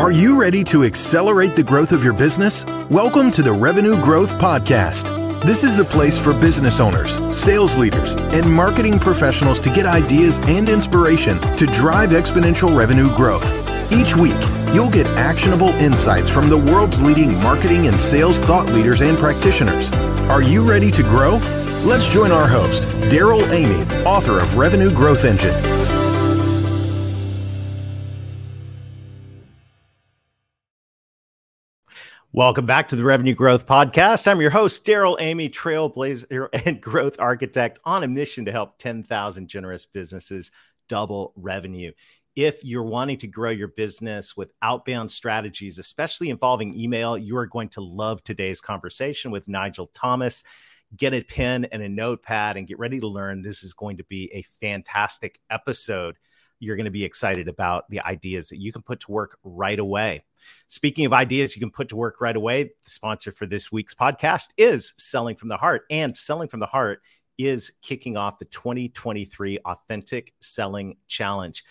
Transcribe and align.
Are 0.00 0.10
you 0.10 0.40
ready 0.40 0.64
to 0.64 0.82
accelerate 0.84 1.56
the 1.56 1.62
growth 1.62 1.92
of 1.92 2.02
your 2.02 2.14
business? 2.14 2.64
Welcome 2.88 3.30
to 3.32 3.42
the 3.42 3.52
Revenue 3.52 3.98
Growth 4.00 4.32
Podcast. 4.38 5.10
This 5.42 5.62
is 5.62 5.76
the 5.76 5.84
place 5.84 6.18
for 6.18 6.32
business 6.32 6.80
owners, 6.80 7.18
sales 7.36 7.76
leaders, 7.76 8.14
and 8.14 8.50
marketing 8.50 8.98
professionals 8.98 9.60
to 9.60 9.68
get 9.68 9.84
ideas 9.84 10.38
and 10.44 10.70
inspiration 10.70 11.38
to 11.58 11.66
drive 11.66 12.10
exponential 12.10 12.74
revenue 12.74 13.14
growth. 13.14 13.44
Each 13.92 14.16
week, 14.16 14.40
you'll 14.72 14.88
get 14.88 15.04
actionable 15.18 15.68
insights 15.68 16.30
from 16.30 16.48
the 16.48 16.56
world's 16.56 17.02
leading 17.02 17.34
marketing 17.34 17.86
and 17.86 18.00
sales 18.00 18.40
thought 18.40 18.68
leaders 18.68 19.02
and 19.02 19.18
practitioners. 19.18 19.92
Are 20.30 20.42
you 20.42 20.66
ready 20.66 20.90
to 20.92 21.02
grow? 21.02 21.32
Let's 21.84 22.08
join 22.08 22.32
our 22.32 22.48
host, 22.48 22.84
Darrell 23.10 23.44
Amy, 23.52 23.82
author 24.06 24.40
of 24.40 24.56
Revenue 24.56 24.94
Growth 24.94 25.26
Engine. 25.26 25.79
Welcome 32.40 32.64
back 32.64 32.88
to 32.88 32.96
the 32.96 33.04
Revenue 33.04 33.34
Growth 33.34 33.66
Podcast. 33.66 34.26
I'm 34.26 34.40
your 34.40 34.48
host, 34.48 34.86
Darrell 34.86 35.18
Amy, 35.20 35.50
trailblazer 35.50 36.48
and 36.64 36.80
growth 36.80 37.16
architect 37.18 37.78
on 37.84 38.02
a 38.02 38.08
mission 38.08 38.46
to 38.46 38.50
help 38.50 38.78
10,000 38.78 39.46
generous 39.46 39.84
businesses 39.84 40.50
double 40.88 41.34
revenue. 41.36 41.92
If 42.34 42.64
you're 42.64 42.82
wanting 42.82 43.18
to 43.18 43.26
grow 43.26 43.50
your 43.50 43.68
business 43.68 44.38
with 44.38 44.54
outbound 44.62 45.12
strategies, 45.12 45.78
especially 45.78 46.30
involving 46.30 46.74
email, 46.74 47.18
you 47.18 47.36
are 47.36 47.44
going 47.44 47.68
to 47.70 47.82
love 47.82 48.24
today's 48.24 48.62
conversation 48.62 49.30
with 49.30 49.46
Nigel 49.46 49.90
Thomas. 49.92 50.42
Get 50.96 51.12
a 51.12 51.22
pen 51.22 51.66
and 51.66 51.82
a 51.82 51.90
notepad 51.90 52.56
and 52.56 52.66
get 52.66 52.78
ready 52.78 53.00
to 53.00 53.06
learn. 53.06 53.42
This 53.42 53.62
is 53.62 53.74
going 53.74 53.98
to 53.98 54.04
be 54.04 54.32
a 54.32 54.40
fantastic 54.40 55.38
episode. 55.50 56.16
You're 56.58 56.76
going 56.76 56.86
to 56.86 56.90
be 56.90 57.04
excited 57.04 57.48
about 57.48 57.90
the 57.90 58.00
ideas 58.00 58.48
that 58.48 58.62
you 58.62 58.72
can 58.72 58.80
put 58.80 59.00
to 59.00 59.12
work 59.12 59.36
right 59.44 59.78
away. 59.78 60.24
Speaking 60.68 61.06
of 61.06 61.12
ideas 61.12 61.56
you 61.56 61.60
can 61.60 61.70
put 61.70 61.88
to 61.88 61.96
work 61.96 62.20
right 62.20 62.36
away, 62.36 62.64
the 62.64 62.70
sponsor 62.82 63.32
for 63.32 63.46
this 63.46 63.72
week's 63.72 63.94
podcast 63.94 64.48
is 64.56 64.94
Selling 64.98 65.36
from 65.36 65.48
the 65.48 65.56
Heart. 65.56 65.86
And 65.90 66.16
Selling 66.16 66.48
from 66.48 66.60
the 66.60 66.66
Heart 66.66 67.02
is 67.38 67.72
kicking 67.82 68.16
off 68.16 68.38
the 68.38 68.44
2023 68.46 69.58
Authentic 69.64 70.32
Selling 70.40 70.96
Challenge. 71.08 71.64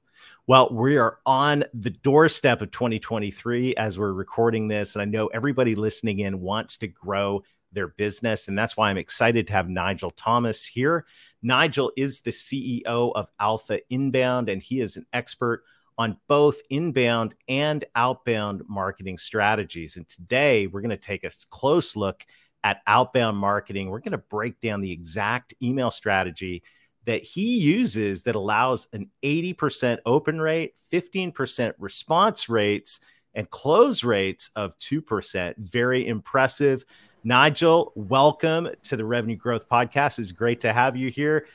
Well, 0.47 0.69
we 0.71 0.97
are 0.97 1.19
on 1.25 1.63
the 1.73 1.89
doorstep 1.89 2.61
of 2.61 2.69
2023 2.71 3.75
as 3.75 3.97
we're 3.97 4.13
recording 4.13 4.67
this. 4.67 4.95
And 4.95 5.01
I 5.01 5.05
know 5.05 5.27
everybody 5.27 5.75
listening 5.75 6.19
in 6.19 6.41
wants 6.41 6.77
to 6.77 6.87
grow 6.87 7.43
their 7.71 7.87
business. 7.89 8.47
And 8.47 8.57
that's 8.57 8.77
why 8.77 8.89
I'm 8.89 8.97
excited 8.97 9.47
to 9.47 9.53
have 9.53 9.69
Nigel 9.69 10.11
Thomas 10.11 10.65
here. 10.65 11.05
Nigel 11.41 11.91
is 11.95 12.21
the 12.21 12.31
CEO 12.31 13.11
of 13.13 13.29
Alpha 13.39 13.79
Inbound, 13.89 14.49
and 14.49 14.61
he 14.61 14.81
is 14.81 14.97
an 14.97 15.05
expert 15.13 15.63
on 15.97 16.17
both 16.27 16.61
inbound 16.69 17.35
and 17.47 17.85
outbound 17.95 18.63
marketing 18.67 19.17
strategies. 19.17 19.97
And 19.97 20.07
today 20.07 20.67
we're 20.67 20.81
going 20.81 20.89
to 20.89 20.97
take 20.97 21.23
a 21.23 21.31
close 21.49 21.95
look 21.95 22.25
at 22.63 22.81
outbound 22.87 23.37
marketing. 23.37 23.89
We're 23.89 23.99
going 23.99 24.11
to 24.11 24.17
break 24.17 24.59
down 24.59 24.81
the 24.81 24.91
exact 24.91 25.53
email 25.61 25.91
strategy 25.91 26.63
that 27.05 27.23
he 27.23 27.59
uses 27.59 28.23
that 28.23 28.35
allows 28.35 28.87
an 28.91 29.09
80% 29.23 29.99
open 30.05 30.41
rate, 30.41 30.73
15% 30.91 31.73
response 31.77 32.49
rates, 32.49 32.99
and 33.35 33.49
close 33.49 34.03
rates 34.03 34.49
of 34.55 34.77
2%. 34.79 35.53
Very 35.57 36.07
impressive. 36.07 36.83
Nigel, 37.23 37.91
welcome 37.95 38.69
to 38.83 38.95
the 38.95 39.05
Revenue 39.05 39.35
Growth 39.35 39.69
Podcast. 39.69 40.19
It's 40.19 40.31
great 40.31 40.61
to 40.61 40.73
have 40.73 40.95
you 40.95 41.09
here. 41.09 41.47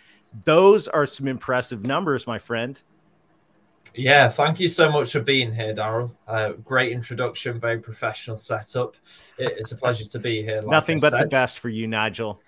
Those 0.44 0.86
are 0.86 1.06
some 1.06 1.26
impressive 1.26 1.84
numbers, 1.84 2.26
my 2.26 2.38
friend. 2.38 2.80
Yeah, 3.94 4.28
thank 4.28 4.60
you 4.60 4.68
so 4.68 4.90
much 4.90 5.12
for 5.12 5.20
being 5.20 5.52
here, 5.52 5.74
Darrell. 5.74 6.16
Uh, 6.26 6.52
great 6.64 6.92
introduction, 6.92 7.58
very 7.58 7.78
professional 7.78 8.36
setup. 8.36 8.96
It's 9.38 9.72
a 9.72 9.76
pleasure 9.76 10.04
to 10.04 10.18
be 10.18 10.42
here. 10.42 10.56
Like 10.56 10.68
Nothing 10.68 10.98
I 10.98 11.00
but 11.00 11.10
said. 11.12 11.22
the 11.24 11.28
best 11.28 11.58
for 11.58 11.68
you, 11.68 11.86
Nigel. 11.86 12.40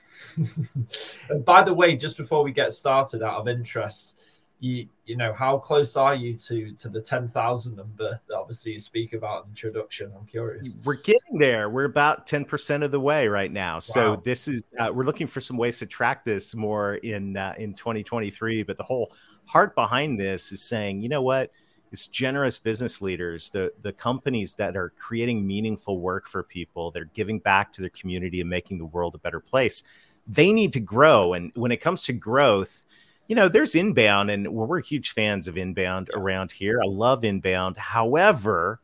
By 1.44 1.62
the 1.62 1.74
way, 1.74 1.96
just 1.96 2.16
before 2.16 2.44
we 2.44 2.52
get 2.52 2.72
started, 2.72 3.22
out 3.22 3.40
of 3.40 3.48
interest, 3.48 4.20
you 4.62 4.86
you 5.06 5.16
know 5.16 5.32
how 5.32 5.58
close 5.58 5.96
are 5.96 6.14
you 6.14 6.34
to 6.34 6.72
to 6.74 6.88
the 6.88 7.00
10,000 7.00 7.74
number 7.74 8.20
that 8.28 8.36
obviously 8.36 8.72
you 8.72 8.78
speak 8.78 9.12
about 9.12 9.44
in 9.44 9.48
the 9.48 9.48
introduction 9.50 10.12
I'm 10.16 10.24
curious 10.24 10.76
we're 10.84 10.94
getting 10.94 11.38
there 11.38 11.68
we're 11.68 11.86
about 11.86 12.28
10% 12.28 12.84
of 12.84 12.92
the 12.92 13.00
way 13.00 13.26
right 13.26 13.50
now 13.50 13.74
wow. 13.74 13.80
so 13.80 14.22
this 14.22 14.46
is 14.46 14.62
uh, 14.78 14.90
we're 14.94 15.04
looking 15.04 15.26
for 15.26 15.40
some 15.40 15.56
ways 15.56 15.80
to 15.80 15.86
track 15.86 16.24
this 16.24 16.54
more 16.54 16.94
in 16.94 17.36
uh, 17.36 17.54
in 17.58 17.74
2023 17.74 18.62
but 18.62 18.76
the 18.76 18.84
whole 18.84 19.12
heart 19.46 19.74
behind 19.74 20.18
this 20.18 20.52
is 20.52 20.62
saying, 20.62 21.02
you 21.02 21.08
know 21.08 21.22
what? 21.22 21.50
It's 21.92 22.06
generous 22.06 22.58
business 22.58 23.02
leaders, 23.02 23.50
the 23.50 23.72
the 23.82 23.92
companies 23.92 24.54
that 24.54 24.76
are 24.76 24.94
creating 24.96 25.46
meaningful 25.46 26.00
work 26.00 26.26
for 26.26 26.42
people, 26.42 26.90
they're 26.90 27.04
giving 27.12 27.38
back 27.38 27.72
to 27.74 27.82
their 27.82 27.90
community 27.90 28.40
and 28.40 28.48
making 28.48 28.78
the 28.78 28.86
world 28.86 29.14
a 29.14 29.18
better 29.18 29.40
place. 29.40 29.82
They 30.26 30.52
need 30.52 30.72
to 30.72 30.80
grow. 30.80 31.34
And 31.34 31.52
when 31.54 31.70
it 31.70 31.82
comes 31.82 32.04
to 32.04 32.14
growth, 32.14 32.86
you 33.28 33.36
know, 33.36 33.48
there's 33.48 33.74
inbound, 33.74 34.30
and 34.30 34.48
we're 34.48 34.80
huge 34.80 35.10
fans 35.10 35.48
of 35.48 35.58
inbound 35.58 36.10
around 36.14 36.50
here. 36.50 36.80
I 36.82 36.86
love 36.86 37.24
inbound. 37.24 37.76
However, 37.76 38.80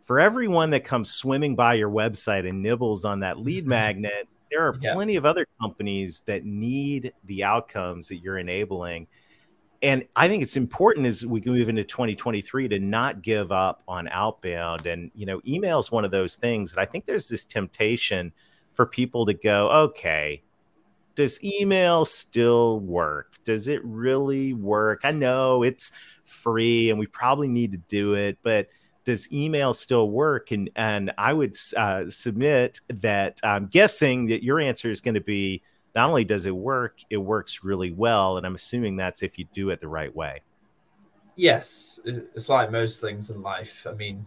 for 0.00 0.20
everyone 0.20 0.70
that 0.70 0.84
comes 0.84 1.10
swimming 1.10 1.56
by 1.56 1.74
your 1.74 1.90
website 1.90 2.48
and 2.48 2.62
nibbles 2.62 3.04
on 3.04 3.20
that 3.20 3.40
lead 3.40 3.62
mm-hmm. 3.62 3.70
magnet, 3.70 4.28
there 4.50 4.66
are 4.66 4.74
plenty 4.74 5.16
of 5.16 5.24
other 5.24 5.46
companies 5.60 6.20
that 6.26 6.44
need 6.44 7.12
the 7.24 7.42
outcomes 7.42 8.08
that 8.08 8.18
you're 8.18 8.38
enabling 8.38 9.08
and 9.84 10.06
I 10.16 10.28
think 10.28 10.42
it's 10.42 10.56
important 10.56 11.06
as 11.06 11.26
we 11.26 11.42
move 11.44 11.68
into 11.68 11.84
2023 11.84 12.68
to 12.68 12.78
not 12.78 13.20
give 13.20 13.52
up 13.52 13.82
on 13.86 14.08
outbound. 14.08 14.86
And, 14.86 15.10
you 15.14 15.26
know, 15.26 15.42
email 15.46 15.78
is 15.78 15.92
one 15.92 16.06
of 16.06 16.10
those 16.10 16.36
things 16.36 16.72
that 16.72 16.80
I 16.80 16.86
think 16.86 17.04
there's 17.04 17.28
this 17.28 17.44
temptation 17.44 18.32
for 18.72 18.86
people 18.86 19.26
to 19.26 19.34
go, 19.34 19.68
okay, 19.68 20.42
does 21.16 21.38
email 21.44 22.06
still 22.06 22.80
work? 22.80 23.34
Does 23.44 23.68
it 23.68 23.84
really 23.84 24.54
work? 24.54 25.02
I 25.04 25.12
know 25.12 25.62
it's 25.62 25.92
free 26.24 26.88
and 26.88 26.98
we 26.98 27.06
probably 27.06 27.48
need 27.48 27.72
to 27.72 27.78
do 27.78 28.14
it, 28.14 28.38
but 28.42 28.68
does 29.04 29.30
email 29.30 29.74
still 29.74 30.08
work? 30.08 30.50
And 30.50 30.70
and 30.76 31.12
I 31.18 31.34
would 31.34 31.56
uh, 31.76 32.08
submit 32.08 32.80
that 32.88 33.38
I'm 33.44 33.66
guessing 33.66 34.28
that 34.28 34.42
your 34.42 34.60
answer 34.60 34.90
is 34.90 35.02
going 35.02 35.14
to 35.14 35.20
be 35.20 35.62
not 35.94 36.08
only 36.08 36.24
does 36.24 36.46
it 36.46 36.54
work, 36.54 36.98
it 37.10 37.16
works 37.16 37.62
really 37.62 37.92
well. 37.92 38.36
And 38.36 38.46
I'm 38.46 38.54
assuming 38.54 38.96
that's 38.96 39.22
if 39.22 39.38
you 39.38 39.46
do 39.54 39.70
it 39.70 39.80
the 39.80 39.88
right 39.88 40.14
way. 40.14 40.42
Yes. 41.36 42.00
It's 42.04 42.48
like 42.48 42.70
most 42.70 43.00
things 43.00 43.30
in 43.30 43.42
life. 43.42 43.86
I 43.88 43.92
mean, 43.94 44.26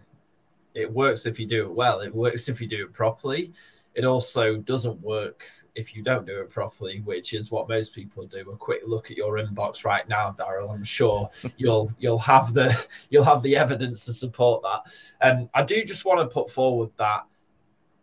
it 0.74 0.92
works 0.92 1.26
if 1.26 1.40
you 1.40 1.48
do 1.48 1.64
it 1.64 1.72
well, 1.72 2.02
it 2.02 2.14
works 2.14 2.50
if 2.50 2.62
you 2.62 2.68
do 2.68 2.86
it 2.86 2.94
properly. 2.94 3.52
It 3.96 4.06
also 4.06 4.58
doesn't 4.58 5.02
work 5.02 5.44
if 5.74 5.96
you 5.96 6.04
don't 6.04 6.26
do 6.26 6.40
it 6.42 6.50
properly, 6.50 7.02
which 7.06 7.34
is 7.34 7.52
what 7.52 7.68
most 7.68 7.96
people 7.96 8.26
do. 8.26 8.50
A 8.52 8.58
quick 8.58 8.82
look 8.86 9.10
at 9.10 9.18
your 9.18 9.38
inbox 9.38 9.86
right 9.86 10.08
now, 10.08 10.32
Darrell. 10.32 10.72
I'm 10.72 10.84
sure 10.84 11.30
you'll 11.58 11.92
you'll 12.00 12.20
have 12.20 12.54
the 12.54 12.76
you'll 13.10 13.24
have 13.24 13.42
the 13.44 13.56
evidence 13.56 14.06
to 14.06 14.14
support 14.14 14.64
that. 14.64 14.82
And 15.22 15.50
I 15.54 15.64
do 15.64 15.84
just 15.84 16.06
want 16.06 16.20
to 16.20 16.28
put 16.28 16.50
forward 16.50 16.92
that 16.98 17.26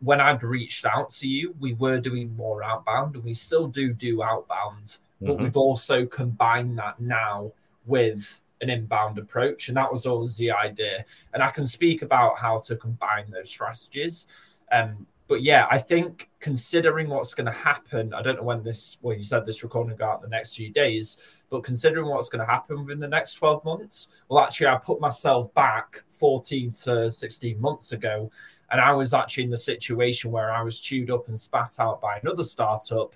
when 0.01 0.21
I'd 0.21 0.43
reached 0.43 0.85
out 0.85 1.09
to 1.11 1.29
you, 1.29 1.55
we 1.61 1.75
were 1.75 1.99
doing 1.99 2.35
more 2.37 2.63
outbound 2.63 3.15
and 3.15 3.25
we 3.25 3.35
still 3.35 3.67
do 3.67 3.93
do 3.93 4.23
outbound, 4.23 4.99
but 5.21 5.33
mm-hmm. 5.33 5.45
we've 5.45 5.57
also 5.57 6.07
combined 6.07 6.79
that 6.79 7.01
now 7.01 7.53
with 7.87 8.41
an 8.61 8.71
inbound 8.71 9.19
approach. 9.19 9.69
And 9.69 9.77
that 9.77 9.91
was 9.91 10.07
always 10.07 10.37
the 10.37 10.51
idea. 10.51 11.05
And 11.33 11.43
I 11.43 11.51
can 11.51 11.65
speak 11.65 12.03
about 12.03 12.39
how 12.39 12.59
to 12.61 12.77
combine 12.77 13.31
those 13.31 13.51
strategies. 13.51 14.27
Um, 14.73 15.07
but 15.27 15.43
yeah, 15.43 15.67
I 15.71 15.79
think 15.79 16.29
considering 16.39 17.09
what's 17.09 17.33
going 17.33 17.47
to 17.47 17.53
happen, 17.53 18.13
I 18.13 18.21
don't 18.21 18.37
know 18.37 18.43
when 18.43 18.63
this, 18.63 18.99
well, 19.01 19.17
you 19.17 19.23
said 19.23 19.47
this 19.47 19.63
recording 19.63 19.93
will 19.93 19.99
go 19.99 20.05
out 20.05 20.23
in 20.23 20.29
the 20.29 20.37
next 20.37 20.55
few 20.55 20.71
days, 20.71 21.17
but 21.49 21.65
considering 21.65 22.07
what's 22.07 22.29
going 22.29 22.45
to 22.45 22.51
happen 22.51 22.85
within 22.85 23.01
the 23.01 23.09
next 23.09 23.35
12 23.35 23.65
months, 23.65 24.09
well, 24.29 24.45
actually, 24.45 24.67
I 24.67 24.77
put 24.77 25.01
myself 25.01 25.53
back 25.55 26.03
14 26.09 26.73
to 26.73 27.11
16 27.11 27.59
months 27.59 27.93
ago, 27.93 28.31
and 28.71 28.81
I 28.81 28.93
was 28.93 29.15
actually 29.15 29.45
in 29.45 29.51
the 29.51 29.57
situation 29.57 30.31
where 30.31 30.53
I 30.53 30.63
was 30.63 30.81
chewed 30.81 31.11
up 31.11 31.29
and 31.29 31.39
spat 31.39 31.77
out 31.79 32.01
by 32.01 32.19
another 32.23 32.45
startup. 32.45 33.15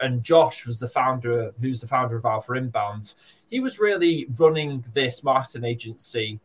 And 0.00 0.22
Josh 0.22 0.64
was 0.64 0.78
the 0.78 0.88
founder, 0.88 1.52
who's 1.60 1.80
the 1.80 1.88
founder 1.88 2.16
of 2.16 2.24
Alpha 2.24 2.52
Inbound. 2.52 3.14
He 3.48 3.58
was 3.58 3.80
really 3.80 4.28
running 4.38 4.84
this 4.94 5.24
marketing 5.24 5.64
agency 5.64 6.38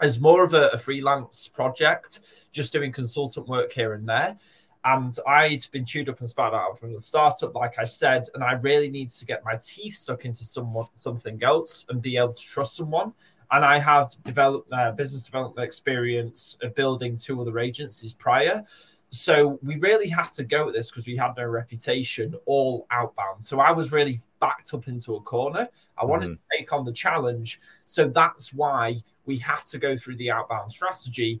as 0.00 0.20
more 0.20 0.44
of 0.44 0.54
a, 0.54 0.68
a, 0.68 0.78
freelance 0.78 1.48
project, 1.48 2.20
just 2.52 2.72
doing 2.72 2.92
consultant 2.92 3.48
work 3.48 3.72
here 3.72 3.94
and 3.94 4.08
there. 4.08 4.36
And 4.84 5.16
I'd 5.26 5.66
been 5.72 5.86
chewed 5.86 6.08
up 6.08 6.20
and 6.20 6.28
spat 6.28 6.52
out 6.52 6.78
from 6.78 6.92
the 6.92 7.00
startup, 7.00 7.54
like 7.54 7.78
I 7.78 7.84
said, 7.84 8.26
and 8.34 8.44
I 8.44 8.52
really 8.52 8.90
needed 8.90 9.14
to 9.14 9.24
get 9.24 9.44
my 9.44 9.56
teeth 9.56 9.94
stuck 9.94 10.24
into 10.24 10.44
someone, 10.44 10.86
something 10.96 11.42
else, 11.42 11.86
and 11.88 12.02
be 12.02 12.18
able 12.18 12.34
to 12.34 12.42
trust 12.42 12.76
someone. 12.76 13.14
And 13.54 13.64
I 13.64 13.78
had 13.78 14.06
developed 14.24 14.72
uh, 14.72 14.90
business 14.90 15.22
development 15.22 15.64
experience 15.64 16.56
of 16.60 16.74
building 16.74 17.14
two 17.14 17.40
other 17.40 17.60
agencies 17.60 18.12
prior. 18.12 18.64
So 19.10 19.60
we 19.62 19.76
really 19.76 20.08
had 20.08 20.32
to 20.32 20.42
go 20.42 20.66
at 20.66 20.74
this 20.74 20.90
because 20.90 21.06
we 21.06 21.16
had 21.16 21.34
no 21.36 21.44
reputation, 21.44 22.34
all 22.46 22.84
outbound. 22.90 23.44
So 23.44 23.60
I 23.60 23.70
was 23.70 23.92
really 23.92 24.18
backed 24.40 24.74
up 24.74 24.88
into 24.88 25.14
a 25.14 25.20
corner. 25.20 25.68
I 25.96 26.04
wanted 26.04 26.30
mm-hmm. 26.30 26.34
to 26.34 26.58
take 26.58 26.72
on 26.72 26.84
the 26.84 26.92
challenge. 26.92 27.60
So 27.84 28.08
that's 28.08 28.52
why 28.52 28.96
we 29.24 29.38
have 29.38 29.62
to 29.66 29.78
go 29.78 29.96
through 29.96 30.16
the 30.16 30.32
outbound 30.32 30.72
strategy. 30.72 31.40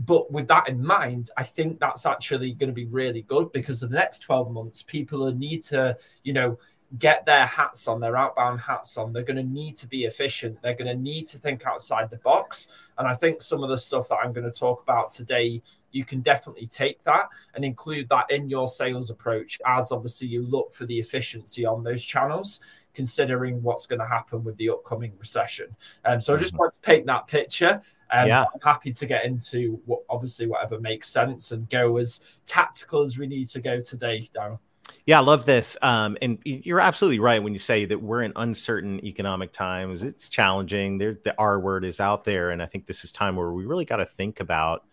But 0.00 0.32
with 0.32 0.48
that 0.48 0.68
in 0.68 0.84
mind, 0.84 1.30
I 1.36 1.44
think 1.44 1.78
that's 1.78 2.06
actually 2.06 2.54
going 2.54 2.70
to 2.70 2.74
be 2.74 2.86
really 2.86 3.22
good 3.22 3.52
because 3.52 3.84
in 3.84 3.90
the 3.90 3.98
next 3.98 4.18
12 4.18 4.50
months, 4.50 4.82
people 4.82 5.32
need 5.32 5.62
to, 5.66 5.96
you 6.24 6.32
know, 6.32 6.58
get 6.98 7.24
their 7.24 7.46
hats 7.46 7.88
on, 7.88 8.00
their 8.00 8.16
outbound 8.16 8.60
hats 8.60 8.96
on. 8.96 9.12
They're 9.12 9.22
going 9.22 9.36
to 9.36 9.42
need 9.42 9.74
to 9.76 9.86
be 9.86 10.04
efficient. 10.04 10.60
They're 10.62 10.74
going 10.74 10.94
to 10.94 11.02
need 11.02 11.26
to 11.28 11.38
think 11.38 11.66
outside 11.66 12.10
the 12.10 12.18
box. 12.18 12.68
And 12.98 13.08
I 13.08 13.14
think 13.14 13.40
some 13.40 13.62
of 13.62 13.70
the 13.70 13.78
stuff 13.78 14.08
that 14.08 14.18
I'm 14.22 14.32
going 14.32 14.50
to 14.50 14.58
talk 14.58 14.82
about 14.82 15.10
today, 15.10 15.62
you 15.90 16.04
can 16.04 16.20
definitely 16.20 16.66
take 16.66 17.02
that 17.04 17.28
and 17.54 17.64
include 17.64 18.08
that 18.10 18.30
in 18.30 18.48
your 18.48 18.68
sales 18.68 19.10
approach 19.10 19.58
as 19.66 19.90
obviously 19.90 20.28
you 20.28 20.42
look 20.42 20.74
for 20.74 20.84
the 20.86 20.98
efficiency 20.98 21.64
on 21.64 21.82
those 21.82 22.04
channels, 22.04 22.60
considering 22.94 23.62
what's 23.62 23.86
going 23.86 24.00
to 24.00 24.06
happen 24.06 24.44
with 24.44 24.56
the 24.58 24.68
upcoming 24.68 25.12
recession. 25.18 25.74
Um, 26.04 26.20
so 26.20 26.34
I 26.34 26.36
just 26.36 26.52
mm-hmm. 26.52 26.58
want 26.58 26.74
to 26.74 26.80
paint 26.80 27.06
that 27.06 27.26
picture. 27.26 27.80
Um, 28.10 28.28
yeah. 28.28 28.44
I'm 28.52 28.60
happy 28.62 28.92
to 28.92 29.06
get 29.06 29.24
into 29.24 29.80
what 29.86 30.00
obviously 30.10 30.46
whatever 30.46 30.78
makes 30.78 31.08
sense 31.08 31.52
and 31.52 31.68
go 31.70 31.96
as 31.96 32.20
tactical 32.44 33.00
as 33.00 33.16
we 33.16 33.26
need 33.26 33.46
to 33.46 33.60
go 33.60 33.80
today, 33.80 34.28
Darrell. 34.34 34.60
Yeah, 35.06 35.18
I 35.18 35.22
love 35.22 35.44
this. 35.46 35.76
Um, 35.82 36.16
and 36.22 36.38
you're 36.44 36.80
absolutely 36.80 37.18
right 37.18 37.42
when 37.42 37.52
you 37.52 37.58
say 37.58 37.84
that 37.86 38.00
we're 38.00 38.22
in 38.22 38.32
uncertain 38.36 39.04
economic 39.04 39.52
times. 39.52 40.04
It's 40.04 40.28
challenging. 40.28 40.98
There, 40.98 41.18
the 41.24 41.34
R 41.38 41.58
word 41.58 41.84
is 41.84 42.00
out 42.00 42.24
there, 42.24 42.50
and 42.50 42.62
I 42.62 42.66
think 42.66 42.86
this 42.86 43.04
is 43.04 43.10
time 43.10 43.36
where 43.36 43.52
we 43.52 43.66
really 43.66 43.84
got 43.84 43.96
to 43.96 44.06
think 44.06 44.40
about 44.40 44.84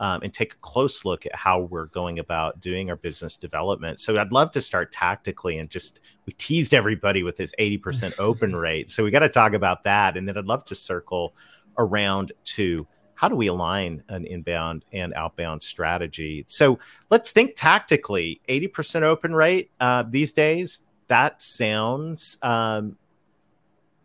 um, 0.00 0.22
and 0.22 0.32
take 0.32 0.54
a 0.54 0.58
close 0.58 1.04
look 1.04 1.26
at 1.26 1.34
how 1.34 1.60
we're 1.60 1.86
going 1.86 2.20
about 2.20 2.60
doing 2.60 2.88
our 2.88 2.96
business 2.96 3.36
development. 3.36 3.98
So 3.98 4.18
I'd 4.18 4.32
love 4.32 4.52
to 4.52 4.60
start 4.60 4.92
tactically 4.92 5.58
and 5.58 5.68
just 5.68 6.00
we 6.26 6.32
teased 6.34 6.72
everybody 6.72 7.22
with 7.22 7.36
this 7.36 7.52
80% 7.58 8.14
open 8.18 8.54
rate. 8.56 8.90
So 8.90 9.02
we 9.02 9.10
got 9.10 9.20
to 9.20 9.28
talk 9.28 9.54
about 9.54 9.82
that, 9.82 10.16
and 10.16 10.28
then 10.28 10.38
I'd 10.38 10.46
love 10.46 10.64
to 10.66 10.74
circle 10.74 11.34
around 11.78 12.32
to 12.44 12.86
how 13.18 13.28
do 13.28 13.34
we 13.34 13.48
align 13.48 14.00
an 14.10 14.24
inbound 14.24 14.84
and 14.92 15.12
outbound 15.14 15.60
strategy? 15.60 16.44
So 16.46 16.78
let's 17.10 17.32
think 17.32 17.54
tactically. 17.56 18.40
80% 18.48 19.02
open 19.02 19.34
rate 19.34 19.72
uh, 19.80 20.04
these 20.08 20.32
days, 20.32 20.82
that 21.08 21.42
sounds 21.42 22.36
um, 22.42 22.96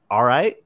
all 0.10 0.24
right. 0.24 0.58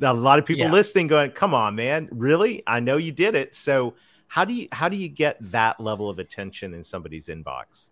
A 0.00 0.14
lot 0.14 0.38
of 0.38 0.46
people 0.46 0.66
yeah. 0.66 0.70
listening 0.70 1.08
going, 1.08 1.32
come 1.32 1.54
on, 1.54 1.74
man, 1.74 2.08
really? 2.12 2.62
I 2.68 2.78
know 2.78 2.98
you 2.98 3.10
did 3.10 3.34
it. 3.34 3.56
So 3.56 3.94
how 4.28 4.44
do 4.44 4.52
you 4.52 4.68
how 4.70 4.88
do 4.88 4.96
you 4.96 5.08
get 5.08 5.38
that 5.50 5.80
level 5.80 6.08
of 6.08 6.20
attention 6.20 6.74
in 6.74 6.84
somebody's 6.84 7.26
inbox? 7.26 7.88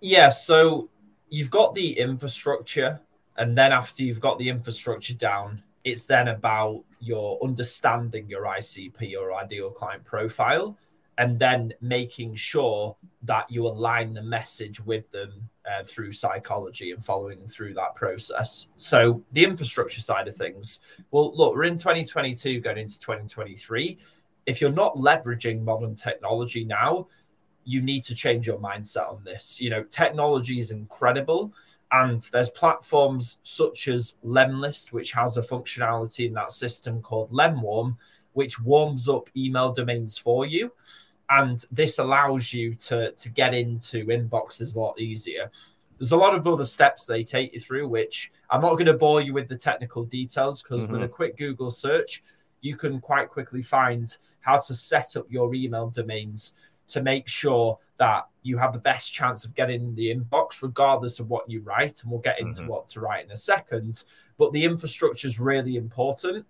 Yeah, 0.00 0.28
so 0.28 0.88
you've 1.28 1.50
got 1.50 1.74
the 1.74 1.98
infrastructure, 1.98 3.00
and 3.36 3.58
then 3.58 3.72
after 3.72 4.04
you've 4.04 4.20
got 4.20 4.38
the 4.38 4.48
infrastructure 4.48 5.14
down, 5.14 5.60
it's 5.84 6.06
then 6.06 6.28
about 6.28 6.82
your 7.00 7.38
understanding 7.42 8.28
your 8.28 8.44
ICP 8.44 9.14
or 9.20 9.34
ideal 9.34 9.70
client 9.70 10.04
profile 10.04 10.76
and 11.18 11.38
then 11.38 11.72
making 11.80 12.34
sure 12.34 12.96
that 13.22 13.48
you 13.50 13.66
align 13.66 14.12
the 14.12 14.22
message 14.22 14.80
with 14.80 15.08
them 15.10 15.48
uh, 15.70 15.84
through 15.84 16.12
psychology 16.12 16.90
and 16.90 17.04
following 17.04 17.46
through 17.46 17.72
that 17.74 17.94
process. 17.94 18.66
So, 18.76 19.22
the 19.32 19.44
infrastructure 19.44 20.00
side 20.00 20.26
of 20.28 20.34
things, 20.34 20.80
well, 21.10 21.34
look, 21.36 21.54
we're 21.54 21.64
in 21.64 21.76
2022 21.76 22.60
going 22.60 22.78
into 22.78 22.98
2023. 22.98 23.98
If 24.46 24.60
you're 24.60 24.70
not 24.70 24.96
leveraging 24.96 25.62
modern 25.62 25.94
technology 25.94 26.64
now, 26.64 27.06
you 27.64 27.80
need 27.80 28.02
to 28.02 28.14
change 28.14 28.46
your 28.46 28.58
mindset 28.58 29.10
on 29.10 29.22
this. 29.24 29.60
You 29.60 29.70
know, 29.70 29.84
technology 29.84 30.58
is 30.58 30.70
incredible 30.70 31.54
and 31.94 32.28
there's 32.32 32.50
platforms 32.50 33.38
such 33.44 33.86
as 33.86 34.16
Lemlist, 34.24 34.92
which 34.92 35.12
has 35.12 35.36
a 35.36 35.42
functionality 35.42 36.26
in 36.26 36.34
that 36.34 36.50
system 36.50 37.00
called 37.00 37.30
Lemwarm, 37.30 37.96
which 38.32 38.60
warms 38.60 39.08
up 39.08 39.30
email 39.36 39.72
domains 39.72 40.18
for 40.18 40.44
you. 40.44 40.72
And 41.30 41.64
this 41.70 42.00
allows 42.00 42.52
you 42.52 42.74
to, 42.74 43.12
to 43.12 43.28
get 43.28 43.54
into 43.54 44.06
inboxes 44.06 44.74
a 44.74 44.80
lot 44.80 45.00
easier. 45.00 45.50
There's 45.98 46.10
a 46.10 46.16
lot 46.16 46.34
of 46.34 46.46
other 46.48 46.64
steps 46.64 47.06
they 47.06 47.22
take 47.22 47.54
you 47.54 47.60
through, 47.60 47.86
which 47.88 48.32
I'm 48.50 48.60
not 48.60 48.72
going 48.72 48.86
to 48.86 48.94
bore 48.94 49.20
you 49.20 49.32
with 49.32 49.48
the 49.48 49.56
technical 49.56 50.04
details 50.04 50.62
because 50.62 50.84
mm-hmm. 50.84 50.94
with 50.94 51.04
a 51.04 51.08
quick 51.08 51.38
Google 51.38 51.70
search, 51.70 52.22
you 52.60 52.76
can 52.76 53.00
quite 53.00 53.28
quickly 53.28 53.62
find 53.62 54.16
how 54.40 54.58
to 54.58 54.74
set 54.74 55.14
up 55.16 55.26
your 55.30 55.54
email 55.54 55.90
domains 55.90 56.54
to 56.88 57.02
make 57.02 57.28
sure 57.28 57.78
that 57.98 58.26
you 58.42 58.58
have 58.58 58.72
the 58.72 58.78
best 58.78 59.12
chance 59.12 59.44
of 59.44 59.54
getting 59.54 59.94
the 59.94 60.14
inbox, 60.14 60.62
regardless 60.62 61.18
of 61.18 61.30
what 61.30 61.48
you 61.48 61.60
write. 61.62 62.02
And 62.02 62.10
we'll 62.10 62.20
get 62.20 62.40
into 62.40 62.60
mm-hmm. 62.60 62.70
what 62.70 62.88
to 62.88 63.00
write 63.00 63.24
in 63.24 63.30
a 63.30 63.36
second. 63.36 64.04
But 64.38 64.52
the 64.52 64.64
infrastructure 64.64 65.26
is 65.26 65.40
really 65.40 65.76
important. 65.76 66.44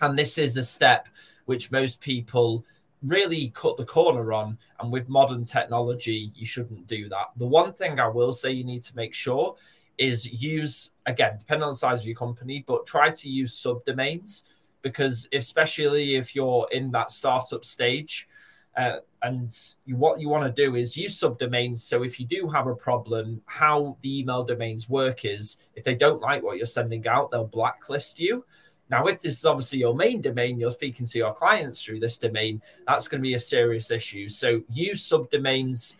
And 0.00 0.18
this 0.18 0.38
is 0.38 0.56
a 0.56 0.62
step 0.62 1.08
which 1.46 1.70
most 1.70 2.00
people 2.00 2.64
really 3.02 3.50
cut 3.54 3.76
the 3.76 3.84
corner 3.84 4.32
on. 4.32 4.58
And 4.80 4.90
with 4.90 5.08
modern 5.08 5.44
technology, 5.44 6.32
you 6.34 6.46
shouldn't 6.46 6.86
do 6.86 7.08
that. 7.08 7.26
The 7.36 7.46
one 7.46 7.72
thing 7.72 8.00
I 8.00 8.08
will 8.08 8.32
say 8.32 8.50
you 8.50 8.64
need 8.64 8.82
to 8.82 8.96
make 8.96 9.14
sure 9.14 9.56
is 9.98 10.26
use, 10.26 10.90
again, 11.06 11.36
depending 11.38 11.64
on 11.64 11.70
the 11.70 11.76
size 11.76 12.00
of 12.00 12.06
your 12.06 12.16
company, 12.16 12.64
but 12.66 12.86
try 12.86 13.10
to 13.10 13.28
use 13.28 13.54
subdomains 13.54 14.44
because, 14.82 15.28
especially 15.32 16.14
if 16.14 16.34
you're 16.34 16.68
in 16.72 16.90
that 16.92 17.10
startup 17.10 17.64
stage, 17.64 18.28
uh, 18.78 19.00
and 19.22 19.52
you, 19.84 19.96
what 19.96 20.20
you 20.20 20.28
want 20.28 20.44
to 20.44 20.64
do 20.64 20.76
is 20.76 20.96
use 20.96 21.18
subdomains. 21.18 21.76
So 21.76 22.04
if 22.04 22.20
you 22.20 22.26
do 22.26 22.48
have 22.48 22.68
a 22.68 22.74
problem, 22.74 23.42
how 23.46 23.96
the 24.02 24.20
email 24.20 24.44
domains 24.44 24.88
work 24.88 25.24
is 25.24 25.56
if 25.74 25.82
they 25.82 25.96
don't 25.96 26.22
like 26.22 26.44
what 26.44 26.56
you're 26.56 26.66
sending 26.66 27.06
out, 27.08 27.32
they'll 27.32 27.44
blacklist 27.44 28.20
you. 28.20 28.44
Now, 28.88 29.06
if 29.06 29.20
this 29.20 29.36
is 29.38 29.44
obviously 29.44 29.80
your 29.80 29.94
main 29.94 30.20
domain, 30.20 30.60
you're 30.60 30.70
speaking 30.70 31.04
to 31.06 31.18
your 31.18 31.32
clients 31.32 31.82
through 31.82 31.98
this 31.98 32.16
domain, 32.18 32.62
that's 32.86 33.08
going 33.08 33.20
to 33.20 33.28
be 33.28 33.34
a 33.34 33.40
serious 33.40 33.90
issue. 33.90 34.28
So 34.28 34.62
use 34.70 35.06
subdomains 35.06 35.94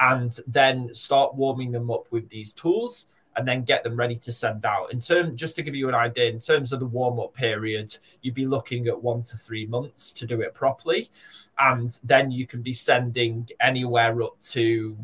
and 0.00 0.38
then 0.48 0.92
start 0.92 1.34
warming 1.34 1.70
them 1.70 1.90
up 1.90 2.04
with 2.10 2.28
these 2.28 2.52
tools 2.52 3.06
and 3.36 3.46
then 3.46 3.62
get 3.64 3.84
them 3.84 3.96
ready 3.96 4.16
to 4.16 4.32
send 4.32 4.64
out. 4.64 4.92
In 4.92 5.00
term, 5.00 5.36
just 5.36 5.56
to 5.56 5.62
give 5.62 5.74
you 5.74 5.88
an 5.88 5.94
idea, 5.94 6.30
in 6.30 6.38
terms 6.38 6.72
of 6.72 6.80
the 6.80 6.86
warm 6.86 7.20
up 7.20 7.34
period, 7.34 7.96
you'd 8.22 8.34
be 8.34 8.46
looking 8.46 8.88
at 8.88 9.02
one 9.02 9.22
to 9.24 9.36
three 9.36 9.66
months 9.66 10.12
to 10.14 10.26
do 10.26 10.40
it 10.40 10.54
properly, 10.54 11.10
and 11.58 11.98
then 12.02 12.30
you 12.30 12.46
can 12.46 12.62
be 12.62 12.72
sending 12.72 13.48
anywhere 13.60 14.22
up 14.22 14.38
to 14.40 14.96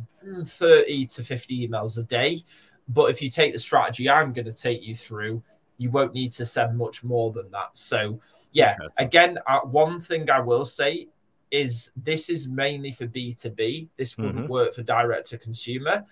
thirty 0.44 1.06
to 1.06 1.22
fifty 1.22 1.68
emails 1.68 1.98
a 1.98 2.02
day. 2.04 2.42
But 2.88 3.10
if 3.10 3.22
you 3.22 3.28
take 3.28 3.52
the 3.52 3.58
strategy 3.58 4.10
I'm 4.10 4.32
going 4.32 4.46
to 4.46 4.52
take 4.52 4.82
you 4.82 4.94
through, 4.94 5.42
you 5.78 5.90
won't 5.90 6.14
need 6.14 6.32
to 6.32 6.44
send 6.44 6.76
much 6.76 7.04
more 7.04 7.32
than 7.32 7.50
that. 7.50 7.76
So, 7.76 8.18
yeah, 8.52 8.76
again, 8.98 9.38
uh, 9.46 9.60
one 9.60 10.00
thing 10.00 10.30
I 10.30 10.40
will 10.40 10.64
say 10.64 11.08
is 11.50 11.90
this 11.96 12.30
is 12.30 12.48
mainly 12.48 12.92
for 12.92 13.06
B2B. 13.06 13.88
This 13.96 14.16
wouldn't 14.16 14.36
mm-hmm. 14.36 14.48
work 14.48 14.74
for 14.74 14.82
direct 14.82 15.26
to 15.28 15.38
consumer 15.38 16.04